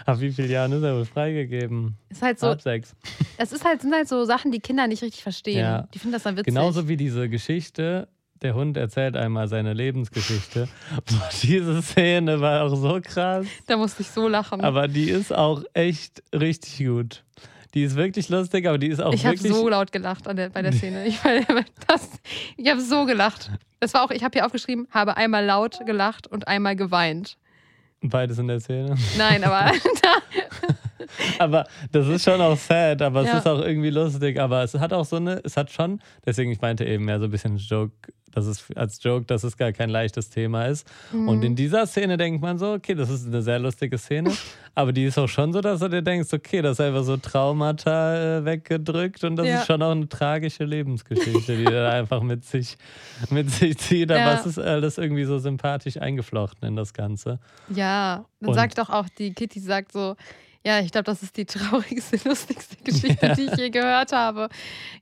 [0.06, 1.98] Ab wie vielen Jahren ist er wohl freigegeben?
[2.10, 2.96] Ist halt so, Ab sechs.
[3.38, 5.60] es ist halt, sind halt so Sachen, die Kinder nicht richtig verstehen.
[5.60, 5.88] Ja.
[5.94, 6.54] Die finden das dann witzig.
[6.54, 8.08] Genauso wie diese Geschichte.
[8.42, 10.68] Der Hund erzählt einmal seine Lebensgeschichte.
[11.06, 13.46] Boah, diese Szene war auch so krass.
[13.66, 14.60] Da musste ich so lachen.
[14.62, 17.24] Aber die ist auch echt richtig gut.
[17.76, 19.54] Die ist wirklich lustig, aber die ist auch ich habe wirklich.
[19.54, 21.06] so laut gelacht an der, bei der Szene.
[21.06, 21.20] Ich,
[21.88, 22.10] das,
[22.56, 23.52] ich habe so gelacht.
[23.82, 27.38] Das war auch, ich habe hier aufgeschrieben, habe einmal laut gelacht und einmal geweint.
[28.02, 28.96] Beides in der Szene.
[29.18, 29.72] Nein, aber
[31.40, 33.38] Aber das ist schon auch sad, aber es Ja.
[33.40, 34.40] ist auch irgendwie lustig.
[34.40, 37.26] Aber es hat auch so eine, es hat schon, deswegen ich meinte eben ja so
[37.26, 37.94] ein bisschen Joke,
[38.32, 40.86] dass es als Joke, dass es gar kein leichtes Thema ist.
[41.14, 41.44] Und Mhm.
[41.44, 44.30] in dieser Szene denkt man so, okay, das ist eine sehr lustige Szene,
[44.76, 47.16] aber die ist auch schon so, dass du dir denkst, okay, das ist einfach so
[47.16, 49.60] Traumata äh, weggedrückt und das Ja.
[49.60, 52.78] ist schon auch eine tragische Lebensgeschichte, die er einfach mit sich,
[53.30, 54.12] mit sich zieht.
[54.12, 54.34] Aber Ja.
[54.40, 57.40] es ist alles irgendwie so sympathisch eingeflochten in das Ganze.
[57.70, 60.16] ja, dann Und- sagt doch auch die Kitty sagt so,
[60.66, 64.50] ja, ich glaube, das ist die traurigste, lustigste Geschichte, die ich je gehört habe.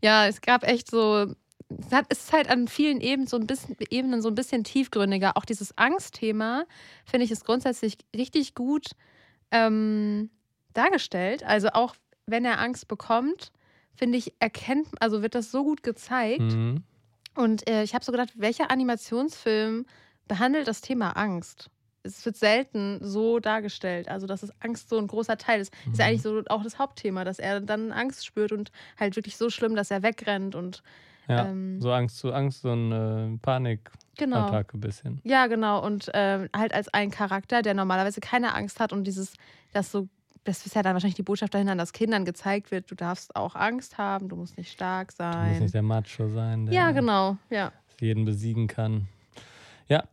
[0.02, 1.34] Ja, es gab echt so,
[1.80, 4.64] es hat- es ist halt an vielen Ebenen so ein bisschen, Ebenen so ein bisschen
[4.64, 5.38] tiefgründiger.
[5.38, 6.66] Auch dieses Angstthema,
[7.06, 8.88] finde ich, ist grundsätzlich richtig gut
[9.52, 10.30] ähm,
[10.74, 11.44] dargestellt.
[11.44, 11.96] Also auch
[12.26, 13.52] wenn er Angst bekommt,
[13.96, 16.40] finde ich, erkennt, also wird das so gut gezeigt.
[16.42, 16.84] Mhm.
[17.36, 19.86] Und äh, ich habe so gedacht, welcher Animationsfilm
[20.28, 21.70] behandelt das Thema Angst?
[22.04, 24.10] Es wird selten so dargestellt.
[24.10, 25.74] Also, dass es Angst so ein großer Teil ist.
[25.92, 26.10] Ist ja Mhm.
[26.10, 29.76] eigentlich so auch das Hauptthema, dass er dann Angst spürt und halt wirklich so schlimm,
[29.76, 30.84] dass er wegrennt und
[31.30, 34.50] Ja, ähm, so Angst zu Angst, so eine Panikattacke genau.
[34.52, 35.22] ein bisschen.
[35.24, 35.82] Ja, genau.
[35.86, 39.34] Und ähm, halt als ein Charakter, der normalerweise keine Angst hat und dieses,
[39.72, 40.10] das so,
[40.44, 43.56] das ist ja dann wahrscheinlich die Botschaft dahinter, dass Kindern gezeigt wird, du darfst auch
[43.56, 45.64] Angst haben, du musst nicht stark Du musst sein.
[45.64, 47.38] nicht der Macho sein, der Ja, genau.
[47.50, 47.72] Ja.
[48.02, 49.08] jeden besiegen kann.
[49.88, 50.04] Ja,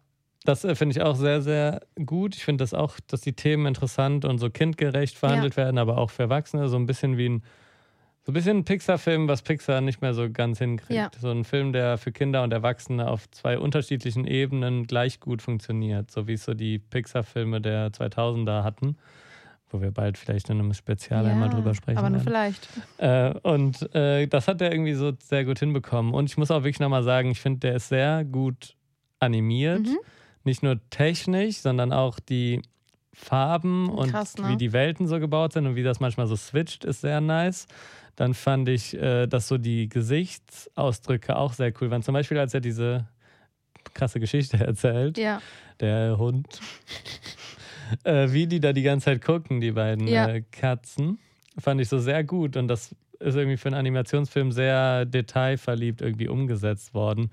[0.45, 2.35] das äh, finde ich auch sehr, sehr gut.
[2.35, 6.11] Ich finde das auch, dass die Themen interessant und so kindgerecht verhandelt werden, aber auch
[6.11, 6.69] für Erwachsene.
[6.69, 7.43] So ein bisschen wie ein,
[8.23, 10.91] so ein bisschen ein Pixar-Film, was Pixar nicht mehr so ganz hinkriegt.
[10.93, 11.11] Ja.
[11.19, 16.11] So ein Film, der für Kinder und Erwachsene auf zwei unterschiedlichen Ebenen gleich gut funktioniert.
[16.11, 18.97] So wie es so die Pixar-Filme der 2000er hatten.
[19.69, 21.99] Wo wir bald vielleicht in einem Spezial ja, einmal drüber sprechen.
[21.99, 22.67] Aber nur vielleicht.
[22.99, 26.13] Äh, und äh, das hat er irgendwie so sehr gut hinbekommen.
[26.13, 28.75] Und ich muss auch wirklich nochmal sagen, ich finde, der ist sehr gut
[29.21, 29.87] animiert.
[29.87, 29.99] Mhm.
[30.45, 32.63] Nicht nur technisch, sondern auch die
[33.13, 34.49] Farben und Krass, ne?
[34.49, 37.67] wie die Welten so gebaut sind und wie das manchmal so switcht, ist sehr nice.
[38.17, 42.03] Dann fand ich, äh, dass so die Gesichtsausdrücke auch sehr cool waren.
[42.03, 43.07] Zum Beispiel, als er diese
[43.95, 45.41] krasse Geschichte erzählt, Ja.
[45.81, 46.61] der Hund,
[48.05, 50.29] äh, wie die da die ganze Zeit gucken, die beiden Ja.
[50.29, 51.19] äh, Katzen,
[51.59, 52.57] fand ich so sehr gut.
[52.57, 57.31] Und das ist irgendwie für einen Animationsfilm sehr detailverliebt irgendwie umgesetzt worden.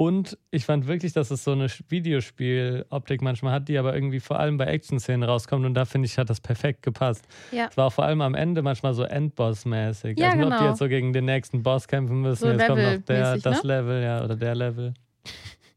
[0.00, 4.38] Und ich fand wirklich, dass es so eine Videospiel-Optik manchmal hat, die aber irgendwie vor
[4.38, 5.66] allem bei Action-Szenen rauskommt.
[5.66, 7.26] Und da finde ich, hat das perfekt gepasst.
[7.50, 7.66] Ja.
[7.68, 10.16] Es war auch vor allem am Ende manchmal so Endboss-mäßig.
[10.16, 10.68] Ja, also nur, ob die genau.
[10.70, 12.44] jetzt so gegen den nächsten Boss kämpfen müssen.
[12.44, 13.68] So jetzt kommt noch der, levelmäßig, das ne?
[13.68, 14.94] Level, ja, oder der Level.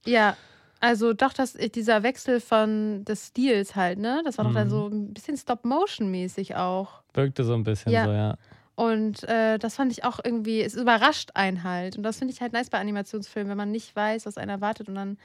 [0.06, 0.38] Ja,
[0.80, 4.22] also doch, das, dieser Wechsel von des Stils halt, ne?
[4.24, 4.72] Das war doch dann Mhm.
[4.72, 7.02] so ein bisschen Stop-Motion-mäßig auch.
[7.16, 8.06] Wirkte so ein bisschen Ja.
[8.06, 8.38] so, ja.
[8.76, 11.98] Und äh, das fand ich auch irgendwie, es überrascht einen halt.
[11.98, 14.88] Und das finde ich halt nice bei Animationsfilmen, wenn man nicht weiß, was einen erwartet
[14.90, 15.18] und dann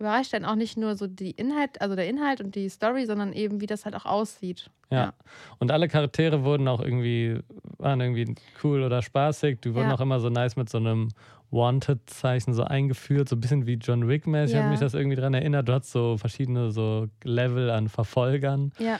[0.00, 3.32] überrascht einen auch nicht nur so die Inhalt, also der Inhalt und die Story, sondern
[3.32, 4.70] eben, wie das halt auch aussieht.
[4.90, 4.98] Ja.
[4.98, 5.12] Ja.
[5.58, 7.40] Und alle Charaktere wurden auch irgendwie,
[7.78, 9.60] waren irgendwie cool oder spaßig.
[9.60, 9.94] Die wurden Ja.
[9.94, 11.08] auch immer so nice mit so einem
[11.50, 14.62] Wanted-Zeichen so eingeführt, so ein bisschen wie John Wick-mäßig, Ja.
[14.64, 15.68] hat mich das irgendwie dran erinnert.
[15.68, 18.72] Du hast so verschiedene so Level an Verfolgern.
[18.78, 18.98] Ja,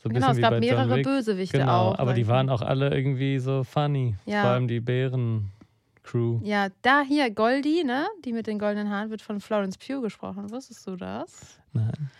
[0.00, 1.04] So ein genau, es gab mehrere Wick.
[1.04, 1.98] Bösewichte Genau, auch.
[1.98, 4.14] aber die waren auch alle irgendwie so funny.
[4.26, 4.42] Ja.
[4.42, 6.40] Vor allem die Bären-Crew.
[6.44, 8.06] Ja, da hier Goldie, ne?
[8.24, 10.50] Die mit den goldenen Haaren wird von Florence Pugh gesprochen.
[10.50, 11.58] Wusstest du das?
[11.72, 12.10] Nein.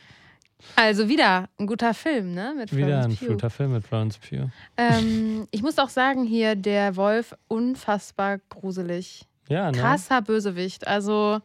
[0.74, 2.52] Also wieder ein guter Film, ne?
[2.56, 3.28] Mit Wieder ein Pugh.
[3.28, 4.50] guter Film mit Florence Pugh.
[4.76, 9.22] Ähm, ich muss auch sagen, hier der Wolf unfassbar gruselig.
[9.48, 9.78] Ja, ne?
[9.78, 10.86] Krasser Bösewicht.
[10.88, 11.40] Also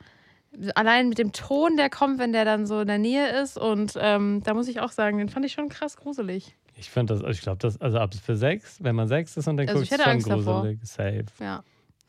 [0.76, 3.58] allein mit dem Ton, der kommt, wenn der dann so in der Nähe ist.
[3.58, 6.56] Und ähm, da muss ich auch sagen, den fand ich schon krass gruselig.
[6.76, 9.58] Ich finde das, ich glaube, das, also ab für sechs, wenn man sechs ist und
[9.58, 10.62] dann Also guckt, ist schon Angst davor.
[10.62, 10.80] gruselig.
[10.84, 11.26] Safe.
[11.40, 11.64] Ja.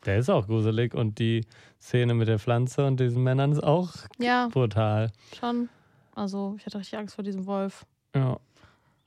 [0.05, 1.45] Der ist auch gruselig und die
[1.81, 5.11] Szene mit der Pflanze und diesen Männern ist auch Ja, brutal.
[5.39, 5.69] schon.
[6.15, 7.85] Also ich hatte richtig Angst vor diesem Wolf.
[8.15, 8.37] Ja.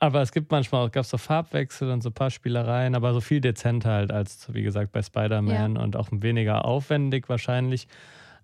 [0.01, 3.13] Aber es gibt manchmal auch, gab es so Farbwechsel und so ein paar Spielereien, aber
[3.15, 7.89] so viel dezenter halt als, wie gesagt, bei Spider-Man und auch weniger aufwendig wahrscheinlich.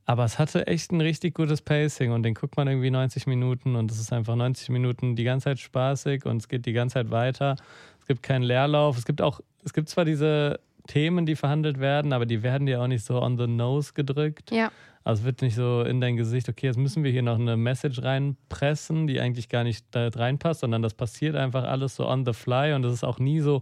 [0.07, 3.75] Aber es hatte echt ein richtig gutes Pacing und den guckt man irgendwie 90 Minuten
[3.75, 6.95] und es ist einfach 90 Minuten die ganze Zeit spaßig und es geht die ganze
[6.95, 7.57] Zeit weiter.
[8.01, 8.99] Es gibt keinen Leerlauf.
[8.99, 12.83] Es gibt auch, es gibt zwar diese Themen, die verhandelt werden, aber die werden dir
[12.83, 14.51] auch nicht so on the nose gedrückt.
[14.51, 14.71] Ja.
[15.05, 17.57] Also es wird nicht so in dein Gesicht, okay, jetzt müssen wir hier noch eine
[17.57, 22.25] Message reinpressen, die eigentlich gar nicht da reinpasst, sondern das passiert einfach alles so on
[22.25, 23.61] the fly und es ist auch nie so,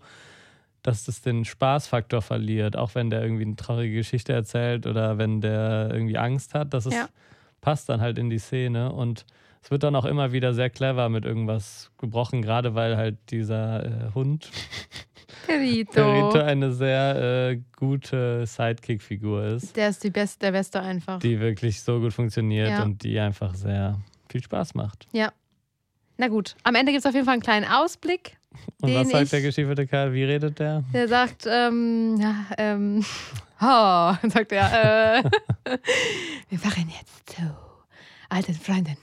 [0.83, 5.41] dass das den Spaßfaktor verliert, auch wenn der irgendwie eine traurige Geschichte erzählt oder wenn
[5.41, 6.75] der irgendwie Angst hat.
[6.75, 7.09] Das ist, Ja.
[7.61, 9.25] passt dann halt in die Szene und
[9.63, 13.85] es wird dann auch immer wieder sehr clever mit irgendwas gebrochen, gerade weil halt dieser
[13.85, 14.51] äh, Hund
[15.47, 15.93] Perito.
[15.93, 21.19] Perito eine sehr äh, gute Sidekick-Figur ist, Der ist die Beste, der Beste einfach.
[21.21, 22.83] die wirklich so gut funktioniert Ja.
[22.83, 25.07] und die einfach sehr viel Spaß macht.
[25.13, 25.33] ja.
[26.19, 28.37] Na gut, am Ende gibt es auf jeden Fall einen kleinen Ausblick.
[28.81, 30.13] Und was sagt ich- der geschiefelte Karl?
[30.13, 30.83] Wie redet der?
[30.93, 33.05] Der sagt, ähm, ja, ähm,
[33.61, 35.23] oh, sagt er, äh,
[36.49, 37.43] wir fahren jetzt zu
[38.29, 38.97] alten Freunden.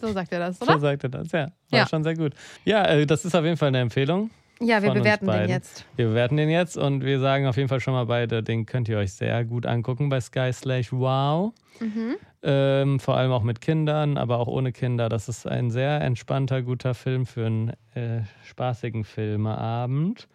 [0.00, 0.78] So sagt er das, So oder?
[0.80, 1.48] sagt er das, ja.
[1.70, 1.86] War Ja.
[1.88, 2.32] schon sehr gut.
[2.64, 4.30] Ja, äh, das ist auf jeden Fall eine Empfehlung.
[4.62, 5.86] Ja, wir bewerten den jetzt.
[5.96, 8.88] Wir bewerten den jetzt und wir sagen auf jeden Fall schon mal beide, den könnt
[8.90, 11.54] ihr euch sehr gut angucken bei Sky Slash Wow.
[11.80, 12.16] Mhm.
[12.42, 15.08] Ähm, vor allem auch mit Kindern, aber auch ohne Kinder.
[15.08, 20.28] Das ist ein sehr entspannter, guter Film für einen äh, spaßigen Filmeabend.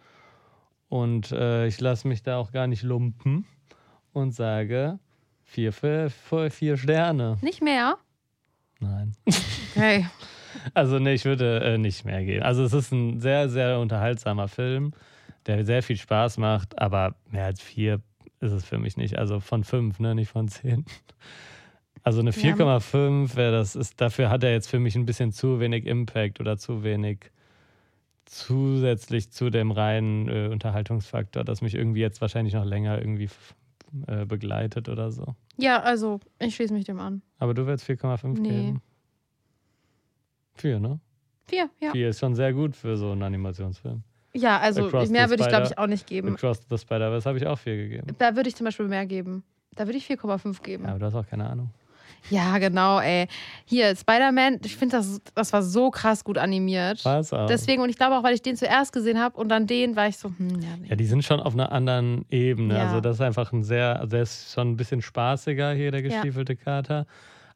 [0.88, 3.46] Und äh, ich lasse mich da auch gar nicht lumpen
[4.12, 4.98] und sage
[5.44, 7.38] vier, vier, vier, vier Sterne.
[7.42, 7.96] Nicht mehr?
[8.80, 9.12] Nein.
[9.74, 10.06] Okay.
[10.74, 12.42] Also nee, ich würde äh, nicht mehr gehen.
[12.42, 14.92] Also es ist ein sehr, sehr unterhaltsamer Film,
[15.46, 18.00] der sehr viel Spaß macht, aber mehr als vier
[18.40, 19.18] ist es für mich nicht.
[19.18, 20.84] Also von fünf, ne, nicht von zehn.
[22.02, 22.54] Also eine Ja.
[22.54, 26.38] 4,5 wäre das, ist, dafür hat er jetzt für mich ein bisschen zu wenig Impact
[26.40, 27.30] oder zu wenig
[28.26, 33.28] zusätzlich zu dem reinen äh, Unterhaltungsfaktor, das mich irgendwie jetzt wahrscheinlich noch länger irgendwie
[34.06, 35.34] äh, begleitet oder so.
[35.56, 37.22] Ja, also, ich schließe mich dem an.
[37.38, 38.48] Aber du würdest 4,5 Nee.
[38.48, 38.82] geben?
[40.56, 40.98] Vier, ne?
[41.48, 41.92] Vier, ja.
[41.92, 44.02] Vier ist schon sehr gut für so einen Animationsfilm.
[44.34, 46.34] Ja, also Across mehr würde ich, glaube ich, auch nicht geben.
[46.34, 48.06] Across the Spider-Verse habe ich auch vier gegeben.
[48.18, 49.44] Da würde ich zum Beispiel mehr geben.
[49.74, 50.84] Da würde ich 4,5 geben.
[50.84, 51.70] Ja, aber du hast auch keine Ahnung.
[52.30, 53.28] Ja, genau, ey.
[53.66, 57.04] Hier, Spider-Man, ich finde, das, das war so krass gut animiert.
[57.04, 57.46] Was auch.
[57.46, 60.08] Deswegen, und ich glaube auch, weil ich den zuerst gesehen habe und dann den, war
[60.08, 60.88] ich so, hm, ja, nee.
[60.88, 62.74] Ja, die sind schon auf einer anderen Ebene.
[62.74, 62.86] Ja.
[62.86, 66.02] Also das ist einfach ein sehr, also der ist schon ein bisschen spaßiger hier, der
[66.02, 67.06] gestiefelte Kater.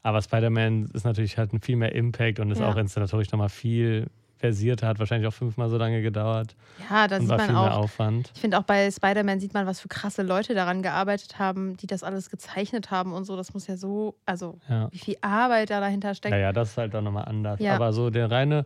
[0.03, 2.69] Aber Spider-Man ist natürlich halt ein viel mehr Impact und ist Ja.
[2.71, 4.07] auch inszenatorisch nochmal viel
[4.39, 6.57] versierter, hat wahrscheinlich auch fünfmal so lange gedauert
[6.89, 7.83] Ja, da sieht war man viel mehr auch.
[7.85, 8.31] Aufwand.
[8.35, 11.87] Ich finde auch bei Spider-Man sieht man, was für krasse Leute daran gearbeitet haben, die
[11.87, 13.37] das alles gezeichnet haben und so.
[13.37, 14.89] Das muss ja so, also Ja.
[14.93, 16.33] wie viel Arbeit da dahinter steckt.
[16.33, 17.61] Ja, ja, das ist halt auch nochmal anders.
[17.61, 18.65] Aber so der reine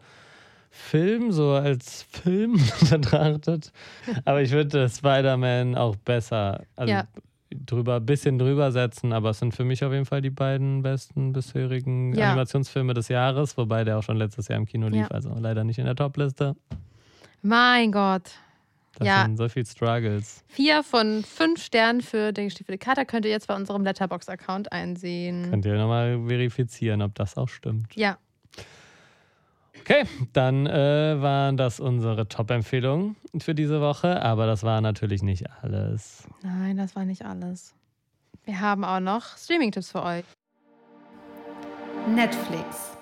[0.71, 2.53] Film, so als Film
[2.91, 3.73] betrachtet.
[4.25, 7.05] Aber ich würde Spider-Man auch besser, also Ja.
[7.67, 9.13] Drüber, bisschen drüber setzen.
[9.13, 12.29] Aber es sind für mich auf jeden Fall die beiden besten bisherigen Ja.
[12.31, 15.09] Animationsfilme des Jahres, wobei der auch schon letztes Jahr im Kino lief, Ja.
[15.09, 16.57] also leider nicht in der Topliste.
[17.43, 18.31] Mein Gott.
[18.99, 19.23] Das Ja.
[19.25, 20.45] sind so viele Struggles.
[20.47, 25.51] Vier von fünf Sternen für den gestiefelte Kater könnt ihr jetzt bei unserem Letterbox-Account einsehen.
[25.51, 27.95] Könnt ihr nochmal verifizieren, ob das auch stimmt.
[27.97, 28.19] Ja,
[29.87, 35.45] Okay, dann äh, waren das unsere Top-Empfehlungen für diese Woche, aber das war natürlich nicht
[35.61, 36.27] alles.
[36.43, 37.75] nein, das war nicht alles.
[38.47, 40.25] Wir haben auch noch Streaming-Tipps für euch.
[42.09, 42.97] Netflix.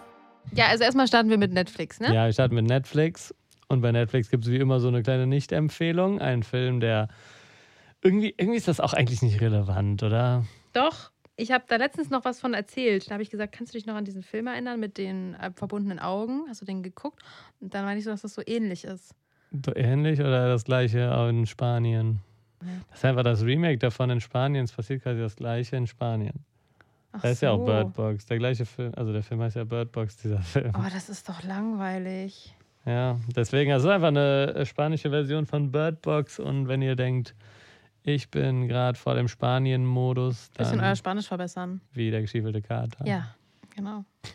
[0.56, 2.12] Ja, also erstmal starten wir mit Netflix, ne?
[2.12, 3.32] Ja, ich starte mit Netflix
[3.68, 6.20] und bei Netflix gibt es wie immer so eine kleine Nicht-Empfehlung.
[6.20, 7.06] Ein Film, der
[8.02, 10.46] irgendwie, irgendwie ist das auch eigentlich nicht relevant, oder?
[10.72, 13.08] Doch, ich habe da letztens noch was von erzählt.
[13.08, 15.50] Da habe ich gesagt, kannst du dich noch an diesen Film erinnern mit den äh,
[15.54, 16.44] verbundenen Augen?
[16.48, 17.22] Hast du den geguckt?
[17.60, 19.14] Und dann meine ich so, dass das so ähnlich ist.
[19.64, 22.20] So ähnlich oder das gleiche auch in Spanien?
[22.62, 22.68] Ja.
[22.90, 24.64] Das ist einfach das Remake davon in Spanien.
[24.64, 26.44] Es passiert quasi das gleiche in Spanien.
[27.12, 27.66] Ach Da ist ja auch so.
[27.66, 28.26] Bird Box.
[28.26, 30.72] Der gleiche Film, also der Film heißt ja Bird Box, dieser Film.
[30.74, 32.54] Oh, das ist doch langweilig.
[32.84, 36.38] Ja, deswegen, also einfach eine spanische Version von Bird Box.
[36.38, 37.34] Und wenn ihr denkt,
[38.04, 41.80] ich bin gerade voll im Spanien-Modus, Bisschen euer Spanisch verbessern.
[41.92, 43.06] wie der geschiefelte Kater.
[43.06, 43.34] Ja,
[43.74, 44.04] genau.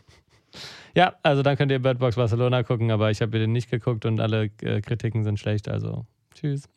[0.96, 4.04] Ja, also dann könnt ihr Bird Box Barcelona gucken, aber ich habe den nicht geguckt
[4.06, 6.68] und alle äh, Kritiken sind schlecht, also tschüss.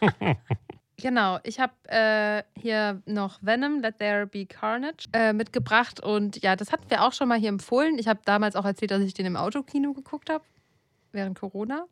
[0.98, 6.56] Genau, ich habe äh, hier noch Venom, Let There Be Carnage äh, mitgebracht und ja,
[6.56, 7.98] das hatten wir auch schon mal hier empfohlen.
[7.98, 10.42] Ich habe damals auch erzählt, dass ich den im Autokino geguckt habe,
[11.12, 11.84] während Corona.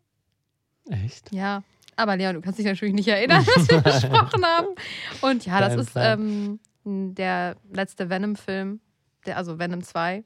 [0.88, 1.32] Echt?
[1.32, 1.62] Ja,
[1.96, 4.68] aber Leon, du kannst dich natürlich nicht erinnern, was wir besprochen haben.
[5.20, 8.80] Und ja, das ist ähm, der letzte Venom-Film,
[9.35, 10.22] also Venom 2.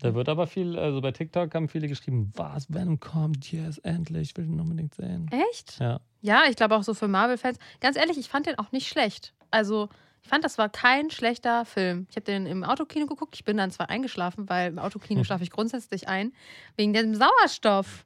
[0.00, 4.30] Da wird aber viel, also bei TikTok haben viele geschrieben, was, Venom kommt, yes, endlich,
[4.30, 5.30] ich will den unbedingt sehen.
[5.50, 5.78] Echt?
[5.78, 7.58] Ja, Ja, ich glaube auch so für Marvel-Fans.
[7.80, 9.32] Ganz ehrlich, ich fand den auch nicht schlecht.
[9.50, 9.88] Also,
[10.22, 12.06] Ich fand, das war kein schlechter Film.
[12.08, 13.34] Ich habe den im Autokino geguckt.
[13.36, 16.32] Ich bin dann zwar eingeschlafen, weil im Autokino schlafe ich grundsätzlich ein,
[16.76, 18.04] wegen dem Sauerstoff.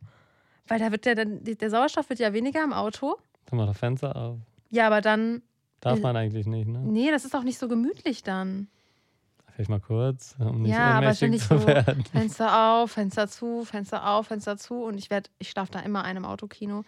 [0.68, 3.16] Weil da wird der, dann, der Sauerstoff wird ja weniger im Auto.
[3.46, 4.38] Dann mach das Fenster auf.
[4.70, 5.42] Ja, aber dann,
[5.80, 6.80] Darf Äh, man eigentlich nicht, ne?
[6.80, 8.68] nee, das ist auch nicht so gemütlich dann.
[9.54, 12.04] Vielleicht mal kurz, um nicht Ja, aber ständig zu so werden.
[12.04, 14.84] Fenster auf, Fenster zu, Fenster auf, Fenster zu.
[14.84, 16.84] Und ich werde, ich schlafe da immer ein im Autokino.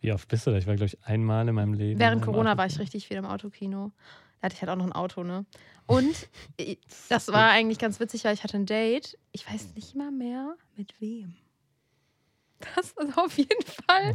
[0.00, 0.56] Wie oft bist du da?
[0.56, 2.00] Ich war, glaube ich, einmal in meinem Leben.
[2.00, 2.82] Während Corona war ich Autokino.
[2.82, 3.92] richtig viel im Autokino.
[4.40, 5.44] Da hatte ich halt auch noch ein Auto, ne?
[5.86, 6.28] Und
[7.08, 9.16] das war eigentlich ganz witzig, weil ich hatte ein Date.
[9.32, 11.36] Ich weiß nicht mal mehr, mit wem.
[12.76, 14.14] Das ist auf jeden Fall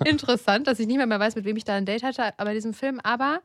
[0.06, 2.54] interessant, dass ich nicht mehr, mehr weiß, mit wem ich da ein Date hatte bei
[2.54, 3.00] diesem Film.
[3.00, 3.40] Aber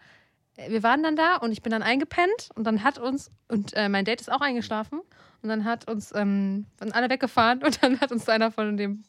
[0.55, 3.73] äh, wir waren dann da und ich bin dann eingepennt und dann hat uns, und
[3.75, 5.01] äh, mein Date ist auch eingeschlafen,
[5.43, 9.03] und dann hat uns, ähm, alle weggefahren und dann hat uns einer von dem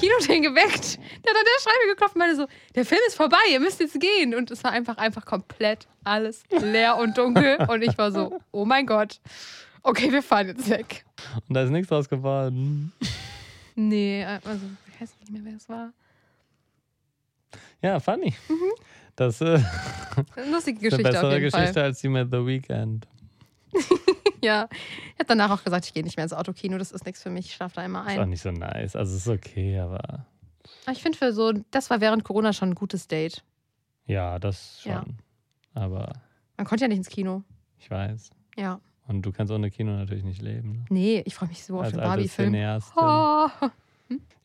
[0.00, 0.98] Kinoding geweckt.
[1.24, 3.80] Der hat an der Scheibe geklopft und meinte so, der Film ist vorbei, ihr müsst
[3.80, 4.34] jetzt gehen.
[4.34, 7.58] Und es war einfach, einfach komplett alles leer und dunkel.
[7.68, 9.20] Und ich war so, oh mein Gott.
[9.82, 11.04] Okay, wir fahren jetzt weg.
[11.48, 12.92] Und da ist nichts draus geworden.
[13.74, 15.92] Nee, äh, also ich weiß nicht mehr, wer es war.
[17.82, 18.34] Ja, funny.
[18.48, 18.72] Mhm.
[19.16, 19.64] Das äh, ist
[20.36, 21.82] Eine lustige eine Geschichte auf bessere jeden Geschichte Fall.
[21.84, 23.06] als die mit The Weeknd.
[24.42, 24.68] Ja,
[25.14, 27.30] ich habe danach auch gesagt, ich gehe nicht mehr ins Autokino, das ist nichts für
[27.30, 28.28] mich, ich schlafe da immer Ist auch ein.
[28.28, 28.94] nicht so nice.
[28.94, 30.26] Also ist okay, aber
[30.84, 33.42] Aber ich finde für so, das war während Corona schon ein gutes Date.
[34.04, 34.92] ja, das schon.
[34.92, 35.04] Ja.
[35.72, 36.12] Aber
[36.58, 37.42] Man konnte ja nicht ins Kino.
[37.78, 38.28] ich weiß.
[38.58, 38.80] Ja.
[39.06, 40.72] Und du kannst ohne Kino natürlich nicht leben.
[40.72, 40.84] Ne?
[40.88, 42.80] Nee, ich freue mich so auf Als den Barbie-Film.
[42.96, 43.48] Oh.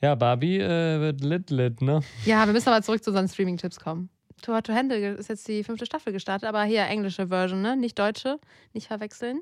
[0.02, 2.02] Ja, Barbie äh, wird lit lit, ne?
[2.26, 4.10] Ja, wir müssen aber zurück zu unseren Streaming-Tipps kommen.
[4.42, 7.76] Too Hot to Handle ist jetzt die fünfte Staffel gestartet, aber hier englische Version, ne?
[7.76, 8.40] Nicht deutsche,
[8.74, 9.42] nicht verwechseln.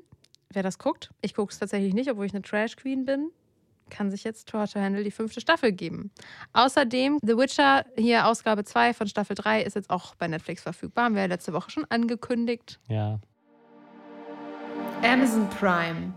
[0.52, 3.30] Wer das guckt, ich gucke es tatsächlich nicht, obwohl ich eine Trash Queen bin,
[3.90, 6.10] kann sich jetzt Too Hot to Handle die fünfte Staffel geben.
[6.52, 11.04] Außerdem The Witcher, hier Ausgabe 2 von Staffel 3, ist jetzt auch bei Netflix verfügbar.
[11.04, 12.80] Haben wir ja letzte Woche schon angekündigt.
[12.88, 13.20] Ja.
[15.02, 16.12] Amazon Prime.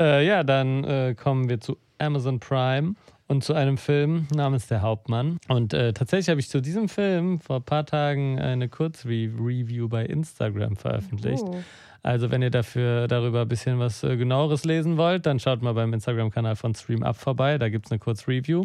[0.00, 2.94] Äh, ja, dann äh, kommen wir zu Amazon Prime
[3.26, 5.38] und zu einem Film namens Der Hauptmann.
[5.48, 10.04] Und äh, tatsächlich habe ich zu diesem Film vor ein paar Tagen eine Kurzreview bei
[10.04, 11.44] Instagram veröffentlicht.
[11.44, 11.58] Oh.
[12.02, 15.74] Also wenn ihr dafür darüber ein bisschen was äh, genaueres lesen wollt, dann schaut mal
[15.74, 17.58] beim Instagram-Kanal von Stream Up vorbei.
[17.58, 18.64] Da gibt es eine Kurzreview.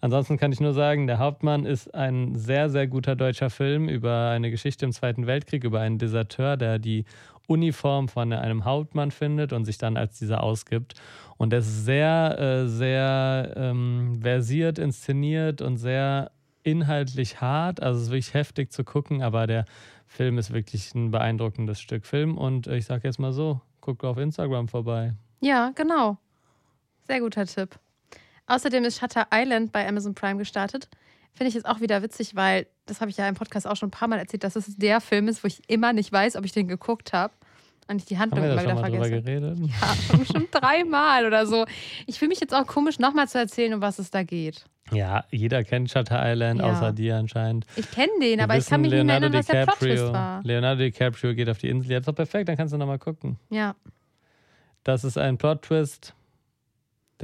[0.00, 4.28] Ansonsten kann ich nur sagen, Der Hauptmann ist ein sehr, sehr guter deutscher Film über
[4.28, 7.04] eine Geschichte im Zweiten Weltkrieg, über einen Deserteur, der die
[7.46, 10.94] Uniform von einem Hauptmann findet und sich dann als dieser ausgibt.
[11.36, 16.30] Und der ist sehr, äh, sehr ähm, versiert inszeniert und sehr
[16.62, 17.82] inhaltlich hart.
[17.82, 19.66] Also es ist wirklich heftig zu gucken, aber der
[20.06, 22.38] Film ist wirklich ein beeindruckendes Stück Film.
[22.38, 25.14] Und ich sage jetzt mal so, guckt auf Instagram vorbei.
[25.40, 26.16] Ja, genau.
[27.06, 27.78] Sehr guter Tipp.
[28.46, 30.88] Außerdem ist Shutter Island bei Amazon Prime gestartet.
[31.34, 33.88] Finde ich jetzt auch wieder witzig, weil das habe ich ja im Podcast auch schon
[33.88, 36.44] ein paar Mal erzählt, dass es der Film ist, wo ich immer nicht weiß, ob
[36.44, 37.32] ich den geguckt habe.
[37.86, 39.10] Und ich die Haben Handlung immer schon wieder vergesse.
[39.22, 39.58] geredet?
[39.58, 41.66] Ja, schon bestimmt dreimal oder so.
[42.06, 44.64] Ich fühle mich jetzt auch komisch, nochmal zu erzählen, um was es da geht.
[44.92, 46.66] Ja, jeder kennt Shutter Island, Ja.
[46.72, 47.66] außer dir anscheinend.
[47.76, 50.02] Ich kenne den, Wir aber ich kann mich wissen, nicht mehr erinnern, was der Plot-Twist
[50.04, 50.42] DiCaprio- war.
[50.44, 51.90] Leonardo DiCaprio geht auf die Insel.
[51.90, 53.38] Jetzt doch perfekt, dann kannst du nochmal gucken.
[53.50, 53.74] Ja.
[54.82, 56.14] Das ist ein Plot-Twist,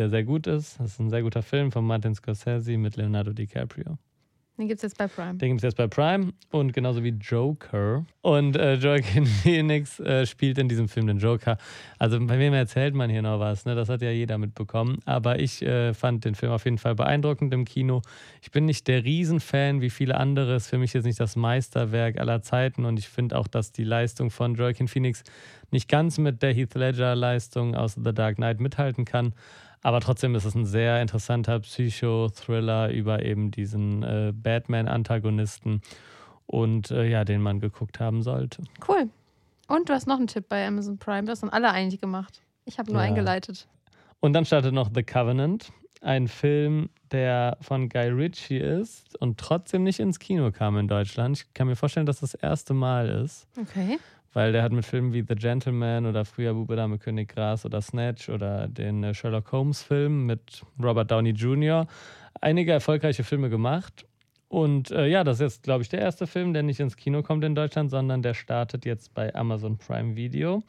[0.00, 0.80] der sehr gut ist.
[0.80, 3.98] Das ist ein sehr guter Film von Martin Scorsese mit Leonardo DiCaprio.
[4.60, 5.38] Den gibt es jetzt bei Prime.
[5.38, 8.04] Den gibt es jetzt bei Prime und genauso wie Joker.
[8.20, 11.56] Und äh, Joaquin Phoenix äh, spielt in diesem Film den Joker.
[11.98, 13.64] Also bei wem erzählt man hier noch was?
[13.64, 13.74] Ne?
[13.74, 14.98] Das hat ja jeder mitbekommen.
[15.06, 18.02] Aber ich äh, fand den Film auf jeden Fall beeindruckend im Kino.
[18.42, 20.56] Ich bin nicht der Riesenfan wie viele andere.
[20.56, 22.84] Ist für mich jetzt nicht das Meisterwerk aller Zeiten.
[22.84, 25.24] Und ich finde auch, dass die Leistung von Joaquin Phoenix
[25.70, 29.32] nicht ganz mit der Heath Ledger-Leistung aus The Dark Knight mithalten kann.
[29.82, 35.80] Aber trotzdem ist es ein sehr interessanter Psychothriller über eben diesen äh, Batman-Antagonisten
[36.46, 38.62] und äh, ja, den man geguckt haben sollte.
[38.86, 39.08] Cool.
[39.68, 41.24] Und du hast noch einen Tipp bei Amazon Prime.
[41.26, 42.42] Das haben alle eigentlich gemacht.
[42.64, 43.08] Ich habe nur Ja.
[43.08, 43.68] eingeleitet.
[44.20, 49.82] Und dann startet noch The Covenant, ein Film, der von Guy Ritchie ist und trotzdem
[49.82, 51.38] nicht ins Kino kam in Deutschland.
[51.38, 53.98] Ich kann mir vorstellen, dass das das erste Mal ist, Okay.
[54.32, 57.80] Weil der hat mit Filmen wie The Gentleman oder früher Bube Dame König Gras oder
[57.80, 61.86] Snatch oder den äh, Sherlock Holmes Film mit Robert Downey Jr.
[62.40, 64.06] einige erfolgreiche Filme gemacht.
[64.48, 67.22] Und äh, ja, das ist jetzt, glaube ich, der erste Film, der nicht ins Kino
[67.22, 70.64] kommt in Deutschland, sondern der startet jetzt bei Amazon Prime Video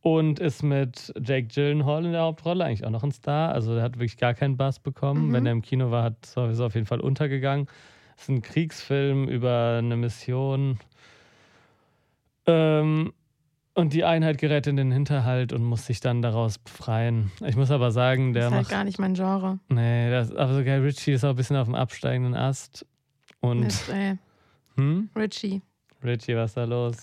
[0.00, 3.52] und ist mit Jake Gyllenhaal in der Hauptrolle eigentlich auch noch ein Star.
[3.52, 5.28] Also der hat wirklich gar keinen Bass bekommen.
[5.28, 5.32] Mhm.
[5.32, 7.66] Wenn er im Kino war, hat er auf jeden Fall untergegangen.
[8.16, 10.78] Es ist ein Kriegsfilm über eine Mission.
[12.48, 13.12] Ähm,
[13.74, 17.30] und die Einheit gerät in den Hinterhalt und muss sich dann daraus befreien.
[17.46, 18.70] Ich muss aber sagen, der Das ist halt macht.
[18.72, 19.60] gar nicht mein Genre.
[19.68, 22.84] Nee, das, aber Guy Ritchie ist auch ein bisschen auf dem absteigenden Ast.
[23.40, 24.18] Und Mist, ey.
[24.74, 25.10] hm?
[25.14, 25.62] Richie.
[26.02, 26.96] Richie, was ist da los?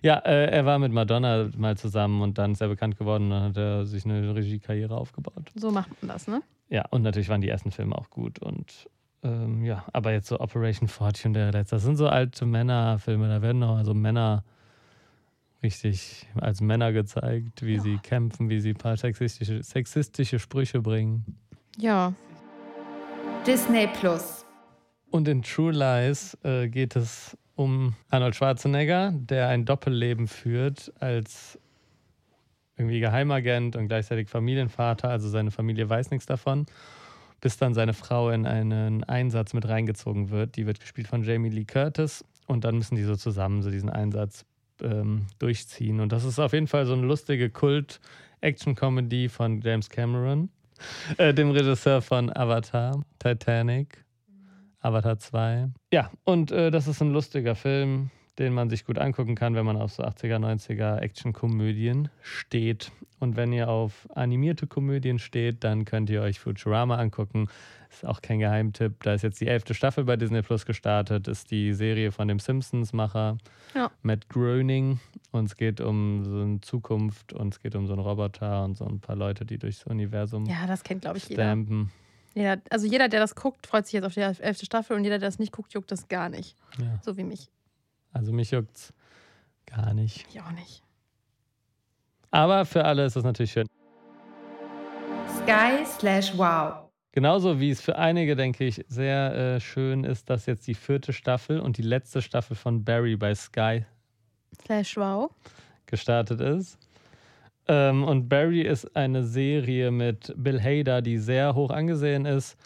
[0.00, 3.30] Ja, äh, er war mit Madonna mal zusammen und dann ist er bekannt geworden und
[3.30, 5.50] dann hat er sich eine Regiekarriere aufgebaut.
[5.56, 6.40] So macht man das, ne?
[6.70, 8.88] Ja, und natürlich waren die ersten Filme auch gut und
[9.24, 13.42] ähm, ja, aber jetzt so Operation Fortune, der letzte, das sind so alte Männerfilme, da
[13.42, 14.44] werden noch so Männer
[15.62, 17.82] richtig als Männer gezeigt, wie Ja.
[17.82, 21.24] sie kämpfen, wie sie ein paar sexistische, sexistische Sprüche bringen.
[21.78, 22.12] Ja.
[23.46, 24.44] Disney Plus.
[25.10, 31.58] Und in True Lies äh, geht es um Arnold Schwarzenegger, der ein Doppelleben führt als
[32.76, 35.08] irgendwie Geheimagent und gleichzeitig Familienvater.
[35.08, 36.66] Also seine Familie weiß nichts davon,
[37.40, 40.56] bis dann seine Frau in einen Einsatz mit reingezogen wird.
[40.56, 43.90] Die wird gespielt von Jamie Lee Curtis und dann müssen die so zusammen so diesen
[43.90, 44.44] Einsatz
[44.82, 46.00] ähm, durchziehen.
[46.00, 50.50] Und das ist auf jeden Fall so eine lustige Kult-Action-Comedy von James Cameron,
[51.18, 54.04] äh, dem Regisseur von Avatar, Titanic.
[54.80, 55.70] Avatar 2.
[55.92, 59.66] Ja, und äh, das ist ein lustiger Film, den man sich gut angucken kann, wenn
[59.66, 62.92] man auf so 80er, 90er Action-Komödien steht.
[63.20, 67.48] Und wenn ihr auf animierte Komödien steht, dann könnt ihr euch Futurama angucken.
[67.90, 69.02] Ist auch kein Geheimtipp.
[69.02, 71.26] Da ist jetzt die elfte Staffel bei Disney Plus gestartet.
[71.26, 73.38] Ist die Serie von dem Simpsons-Macher
[73.74, 73.90] Ja.
[74.02, 75.00] Matt Groening.
[75.32, 78.76] Und es geht um so eine Zukunft und es geht um so einen Roboter und
[78.76, 81.42] so ein paar Leute, die durchs Universum Ja, das kennt, glaube ich, jeder.
[81.44, 81.90] stampen.
[82.34, 82.58] jeder.
[82.70, 85.28] Also jeder, der das guckt, freut sich jetzt auf die elfte Staffel und jeder, der
[85.28, 86.56] das nicht guckt, juckt das gar nicht.
[86.78, 87.00] Ja.
[87.02, 87.48] So wie mich.
[88.12, 88.92] Also mich juckt's
[89.66, 90.26] gar nicht.
[90.30, 90.82] Ich auch nicht.
[92.30, 93.66] Aber für alle ist es natürlich schön.
[95.38, 96.88] Sky slash wow.
[97.12, 101.12] Genauso wie es für einige, denke ich, sehr äh, schön ist, dass jetzt die vierte
[101.12, 103.84] Staffel und die letzte Staffel von Barry bei Sky
[104.62, 105.30] Slash wow.
[105.86, 106.78] gestartet ist.
[107.66, 112.56] Ähm, und Barry ist eine Serie mit Bill Hader, die sehr hoch angesehen ist,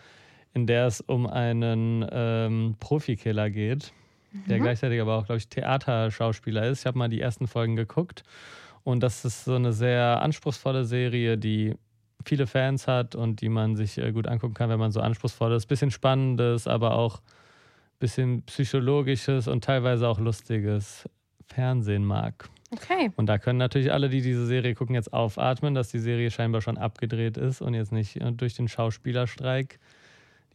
[0.55, 3.93] in der es um einen ähm, Profikiller geht,
[4.49, 6.81] der gleichzeitig aber auch, glaube ich, Theaterschauspieler ist.
[6.81, 8.23] Ich habe mal die ersten Folgen geguckt
[8.85, 11.75] und das ist so eine sehr anspruchsvolle Serie, die
[12.25, 15.67] viele Fans hat und die man sich äh, gut angucken kann, wenn man so anspruchsvolles,
[15.67, 17.21] bisschen spannendes, aber auch
[17.99, 21.09] bisschen psychologisches und teilweise auch lustiges
[21.47, 22.49] Fernsehen mag.
[22.73, 23.11] Okay.
[23.17, 26.63] Und da können natürlich alle, die diese Serie gucken, jetzt aufatmen, dass die Serie scheinbar
[26.63, 29.79] schon abgedreht ist und jetzt nicht äh, durch den Schauspielerstreik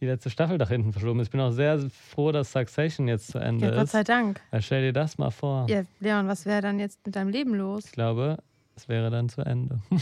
[0.00, 1.26] die letzte Staffel nach hinten verschoben ist.
[1.28, 1.78] Ich bin auch sehr
[2.10, 3.92] froh, dass Succession jetzt zu Ende Ja, Gott ist.
[3.92, 4.40] sei Dank.
[4.52, 5.66] Ja, stell dir das mal vor.
[5.68, 7.86] Ja, Leon, was wäre dann jetzt mit deinem Leben los?
[7.86, 8.38] Ich glaube,
[8.76, 9.80] es wäre dann zu Ende.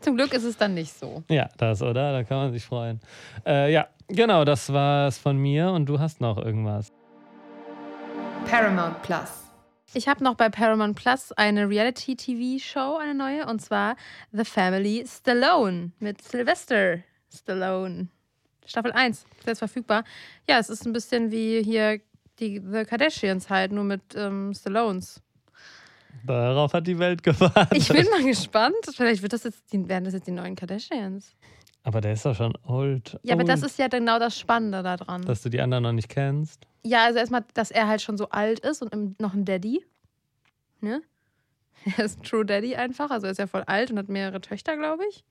[0.00, 1.22] Zum Glück ist es dann nicht so.
[1.30, 2.12] ja, das, oder?
[2.12, 3.00] Da kann man sich freuen.
[3.46, 6.92] Äh, ja, genau, das war es von mir und du hast noch irgendwas.
[8.50, 9.30] Paramount Plus.
[9.94, 13.96] Ich habe noch bei Paramount Plus eine Reality-TV-Show, eine neue, und zwar
[14.32, 16.98] The Family Stallone mit Sylvester
[17.34, 18.08] Stallone.
[18.66, 20.04] Staffel 1, ist jetzt verfügbar.
[20.48, 22.00] Ja, es ist ein bisschen wie hier
[22.38, 25.20] die The Kardashians halt, nur mit ähm, Stallones.
[26.26, 27.76] Darauf hat die Welt gewartet.
[27.76, 28.74] Ich bin mal gespannt.
[28.94, 31.34] Vielleicht wird das jetzt die, werden das jetzt die neuen Kardashians.
[31.82, 33.18] Aber der ist doch schon old.
[33.22, 35.22] Ja, aber old, das ist ja genau das Spannende daran.
[35.22, 36.66] Dass du die anderen noch nicht kennst.
[36.82, 39.84] Ja, also erstmal, dass er halt schon so alt ist und noch ein Daddy.
[40.80, 41.02] Ne?
[41.98, 43.10] Er ist ein True Daddy einfach.
[43.10, 45.22] Also er ist ja voll alt und hat mehrere Töchter, glaube ich.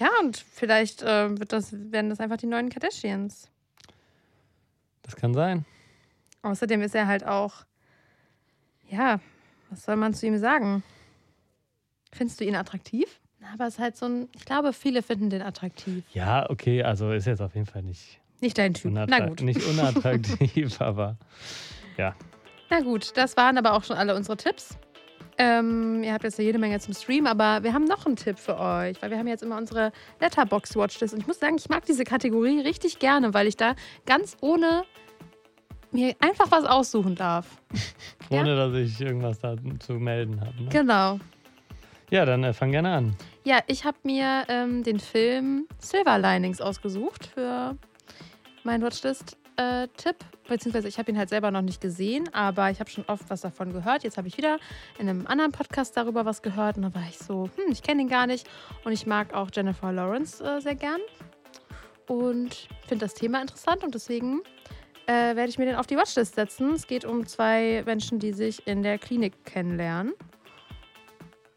[0.00, 3.50] Ja, und vielleicht äh, wird das, werden das einfach die neuen Kardashians.
[5.02, 5.66] Das kann sein.
[6.42, 7.66] Außerdem ist er halt auch,
[8.88, 9.20] ja,
[9.68, 10.82] was soll man zu ihm sagen?
[12.12, 13.20] Findest du ihn attraktiv?
[13.40, 16.02] Na, Aber es ist halt so ein, ich glaube, viele finden den attraktiv.
[16.14, 18.92] Ja, okay, also ist jetzt auf jeden Fall nicht, Nicht dein Typ.
[18.92, 19.42] Na gut.
[19.42, 21.18] nicht unattraktiv, aber
[21.98, 24.78] Na gut, das waren aber auch schon alle unsere Tipps.
[25.42, 28.38] Ähm, ihr habt jetzt ja jede Menge zum Stream, aber wir haben noch einen Tipp
[28.38, 31.70] für euch, weil wir haben jetzt immer unsere Letterbox Watchlist und ich muss sagen, ich
[31.70, 33.74] mag diese Kategorie richtig gerne, weil ich da
[34.04, 34.82] ganz ohne
[35.92, 37.46] mir einfach was aussuchen darf.
[38.28, 38.40] Ja.
[38.42, 40.62] ohne dass ich irgendwas da zu melden habe.
[40.62, 40.68] Ne?
[40.68, 41.18] Genau.
[42.10, 43.16] Ja, dann äh, fang gerne an.
[43.44, 47.76] Ja, ich habe mir ähm, den Film Silver Linings ausgesucht für
[49.60, 50.16] meinen Watchlist-Tipp.
[50.48, 53.42] Beziehungsweise ich habe ihn halt selber noch nicht gesehen, aber ich habe schon oft was
[53.42, 54.02] davon gehört.
[54.02, 54.58] Jetzt habe ich wieder
[54.98, 58.02] in einem anderen Podcast darüber was gehört und da war ich so, hm, ich kenne
[58.02, 58.48] ihn gar nicht.
[58.84, 61.00] Und ich mag auch Jennifer Lawrence äh, sehr gern
[62.08, 64.40] und finde das Thema interessant und deswegen
[65.06, 66.72] äh, werde ich mir den auf die Watchlist setzen.
[66.72, 70.12] Es geht um zwei Menschen, die sich in der Klinik kennenlernen.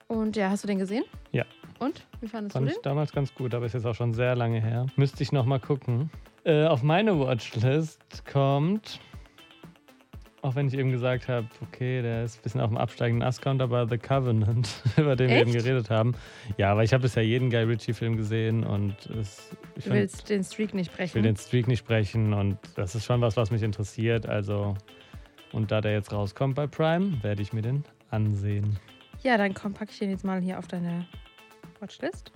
[0.08, 1.06] Und ja, hast du den gesehen?
[1.32, 1.46] Ja.
[1.80, 2.06] Und?
[2.22, 2.84] Wie fandest Fand du ich den?
[2.84, 4.86] damals ganz gut, aber ist jetzt auch schon sehr lange her.
[4.96, 6.12] Müsste ich noch mal gucken.
[6.46, 9.00] Äh, auf meine Watchlist kommt,
[10.42, 13.42] auch wenn ich eben gesagt habe, okay, der ist ein bisschen auf dem absteigenden Ast
[13.42, 15.64] kommt, aber The Covenant, über den wir eben Echt?
[15.64, 16.16] geredet haben.
[16.58, 20.30] Ja, aber ich habe bisher jeden Guy Ritchie-Film gesehen und es ich Du find- willst
[20.30, 21.24] den Streak nicht ich will brechen.
[21.24, 24.26] den Streak nicht brechen und das ist schon was, was mich interessiert.
[24.28, 24.76] Also,
[25.54, 28.78] und da der jetzt rauskommt bei Prime, werde ich mir den ansehen.
[29.22, 31.06] Ja, dann komm, packe ich den jetzt mal hier auf deine
[31.80, 32.34] Watchlist.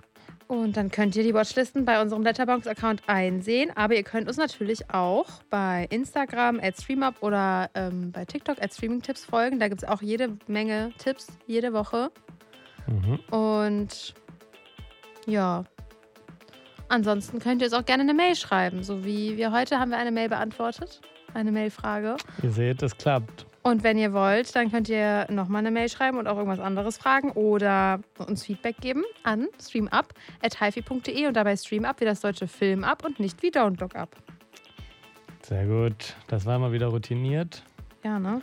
[0.48, 3.70] Und dann könnt ihr die Watchlisten bei unserem Letterboxd-Account einsehen.
[3.76, 8.72] Aber ihr könnt uns natürlich auch bei Instagram at StreamUp oder ähm, bei TikTok at
[8.72, 9.60] StreamingTipps folgen.
[9.60, 12.10] Da gibt es auch jede Menge Tipps jede Woche.
[12.86, 13.18] Mhm.
[13.30, 14.14] Und
[15.26, 15.64] ja,
[16.88, 18.82] ansonsten könnt ihr uns auch gerne eine Mail schreiben.
[18.82, 21.02] So wie wir heute haben wir eine Mail beantwortet.
[21.34, 22.16] Eine Mailfrage.
[22.42, 23.47] Ihr seht, es klappt.
[23.62, 26.96] Und wenn ihr wollt, dann könnt ihr nochmal eine Mail schreiben und auch irgendwas anderes
[26.96, 33.04] fragen oder uns Feedback geben an streamup.hifi.de und dabei streamup wie das deutsche Film ab
[33.04, 34.16] und nicht wie Don't Look Up.
[35.42, 36.14] Sehr gut.
[36.28, 37.62] Das war mal wieder routiniert.
[38.04, 38.42] Ja, ne?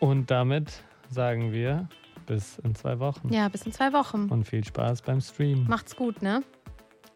[0.00, 1.88] Und damit sagen wir
[2.26, 3.32] bis in zwei Wochen.
[3.32, 4.28] Ja, bis in zwei Wochen.
[4.28, 5.64] Und viel Spaß beim Stream.
[5.68, 6.42] Macht's gut, ne?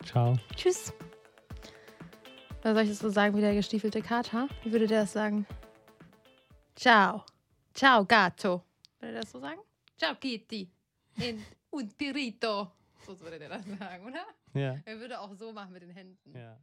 [0.05, 0.35] Ciao.
[0.57, 0.93] Tschüss.
[2.63, 4.49] Oder soll ich das so sagen wie der gestiefelte Kater?
[4.65, 5.47] Wie würde der das sagen?
[6.81, 7.27] Ciao.
[7.75, 8.65] Ciao, Gato.
[9.01, 9.61] Würde der das so sagen?
[9.99, 10.67] Ciao, Kitty.
[11.19, 12.73] In un tirito.
[13.07, 14.25] So würde der das sagen, oder?
[14.55, 14.79] Ja.
[14.87, 16.35] Er würde auch so machen mit den Händen.
[16.35, 16.57] ja.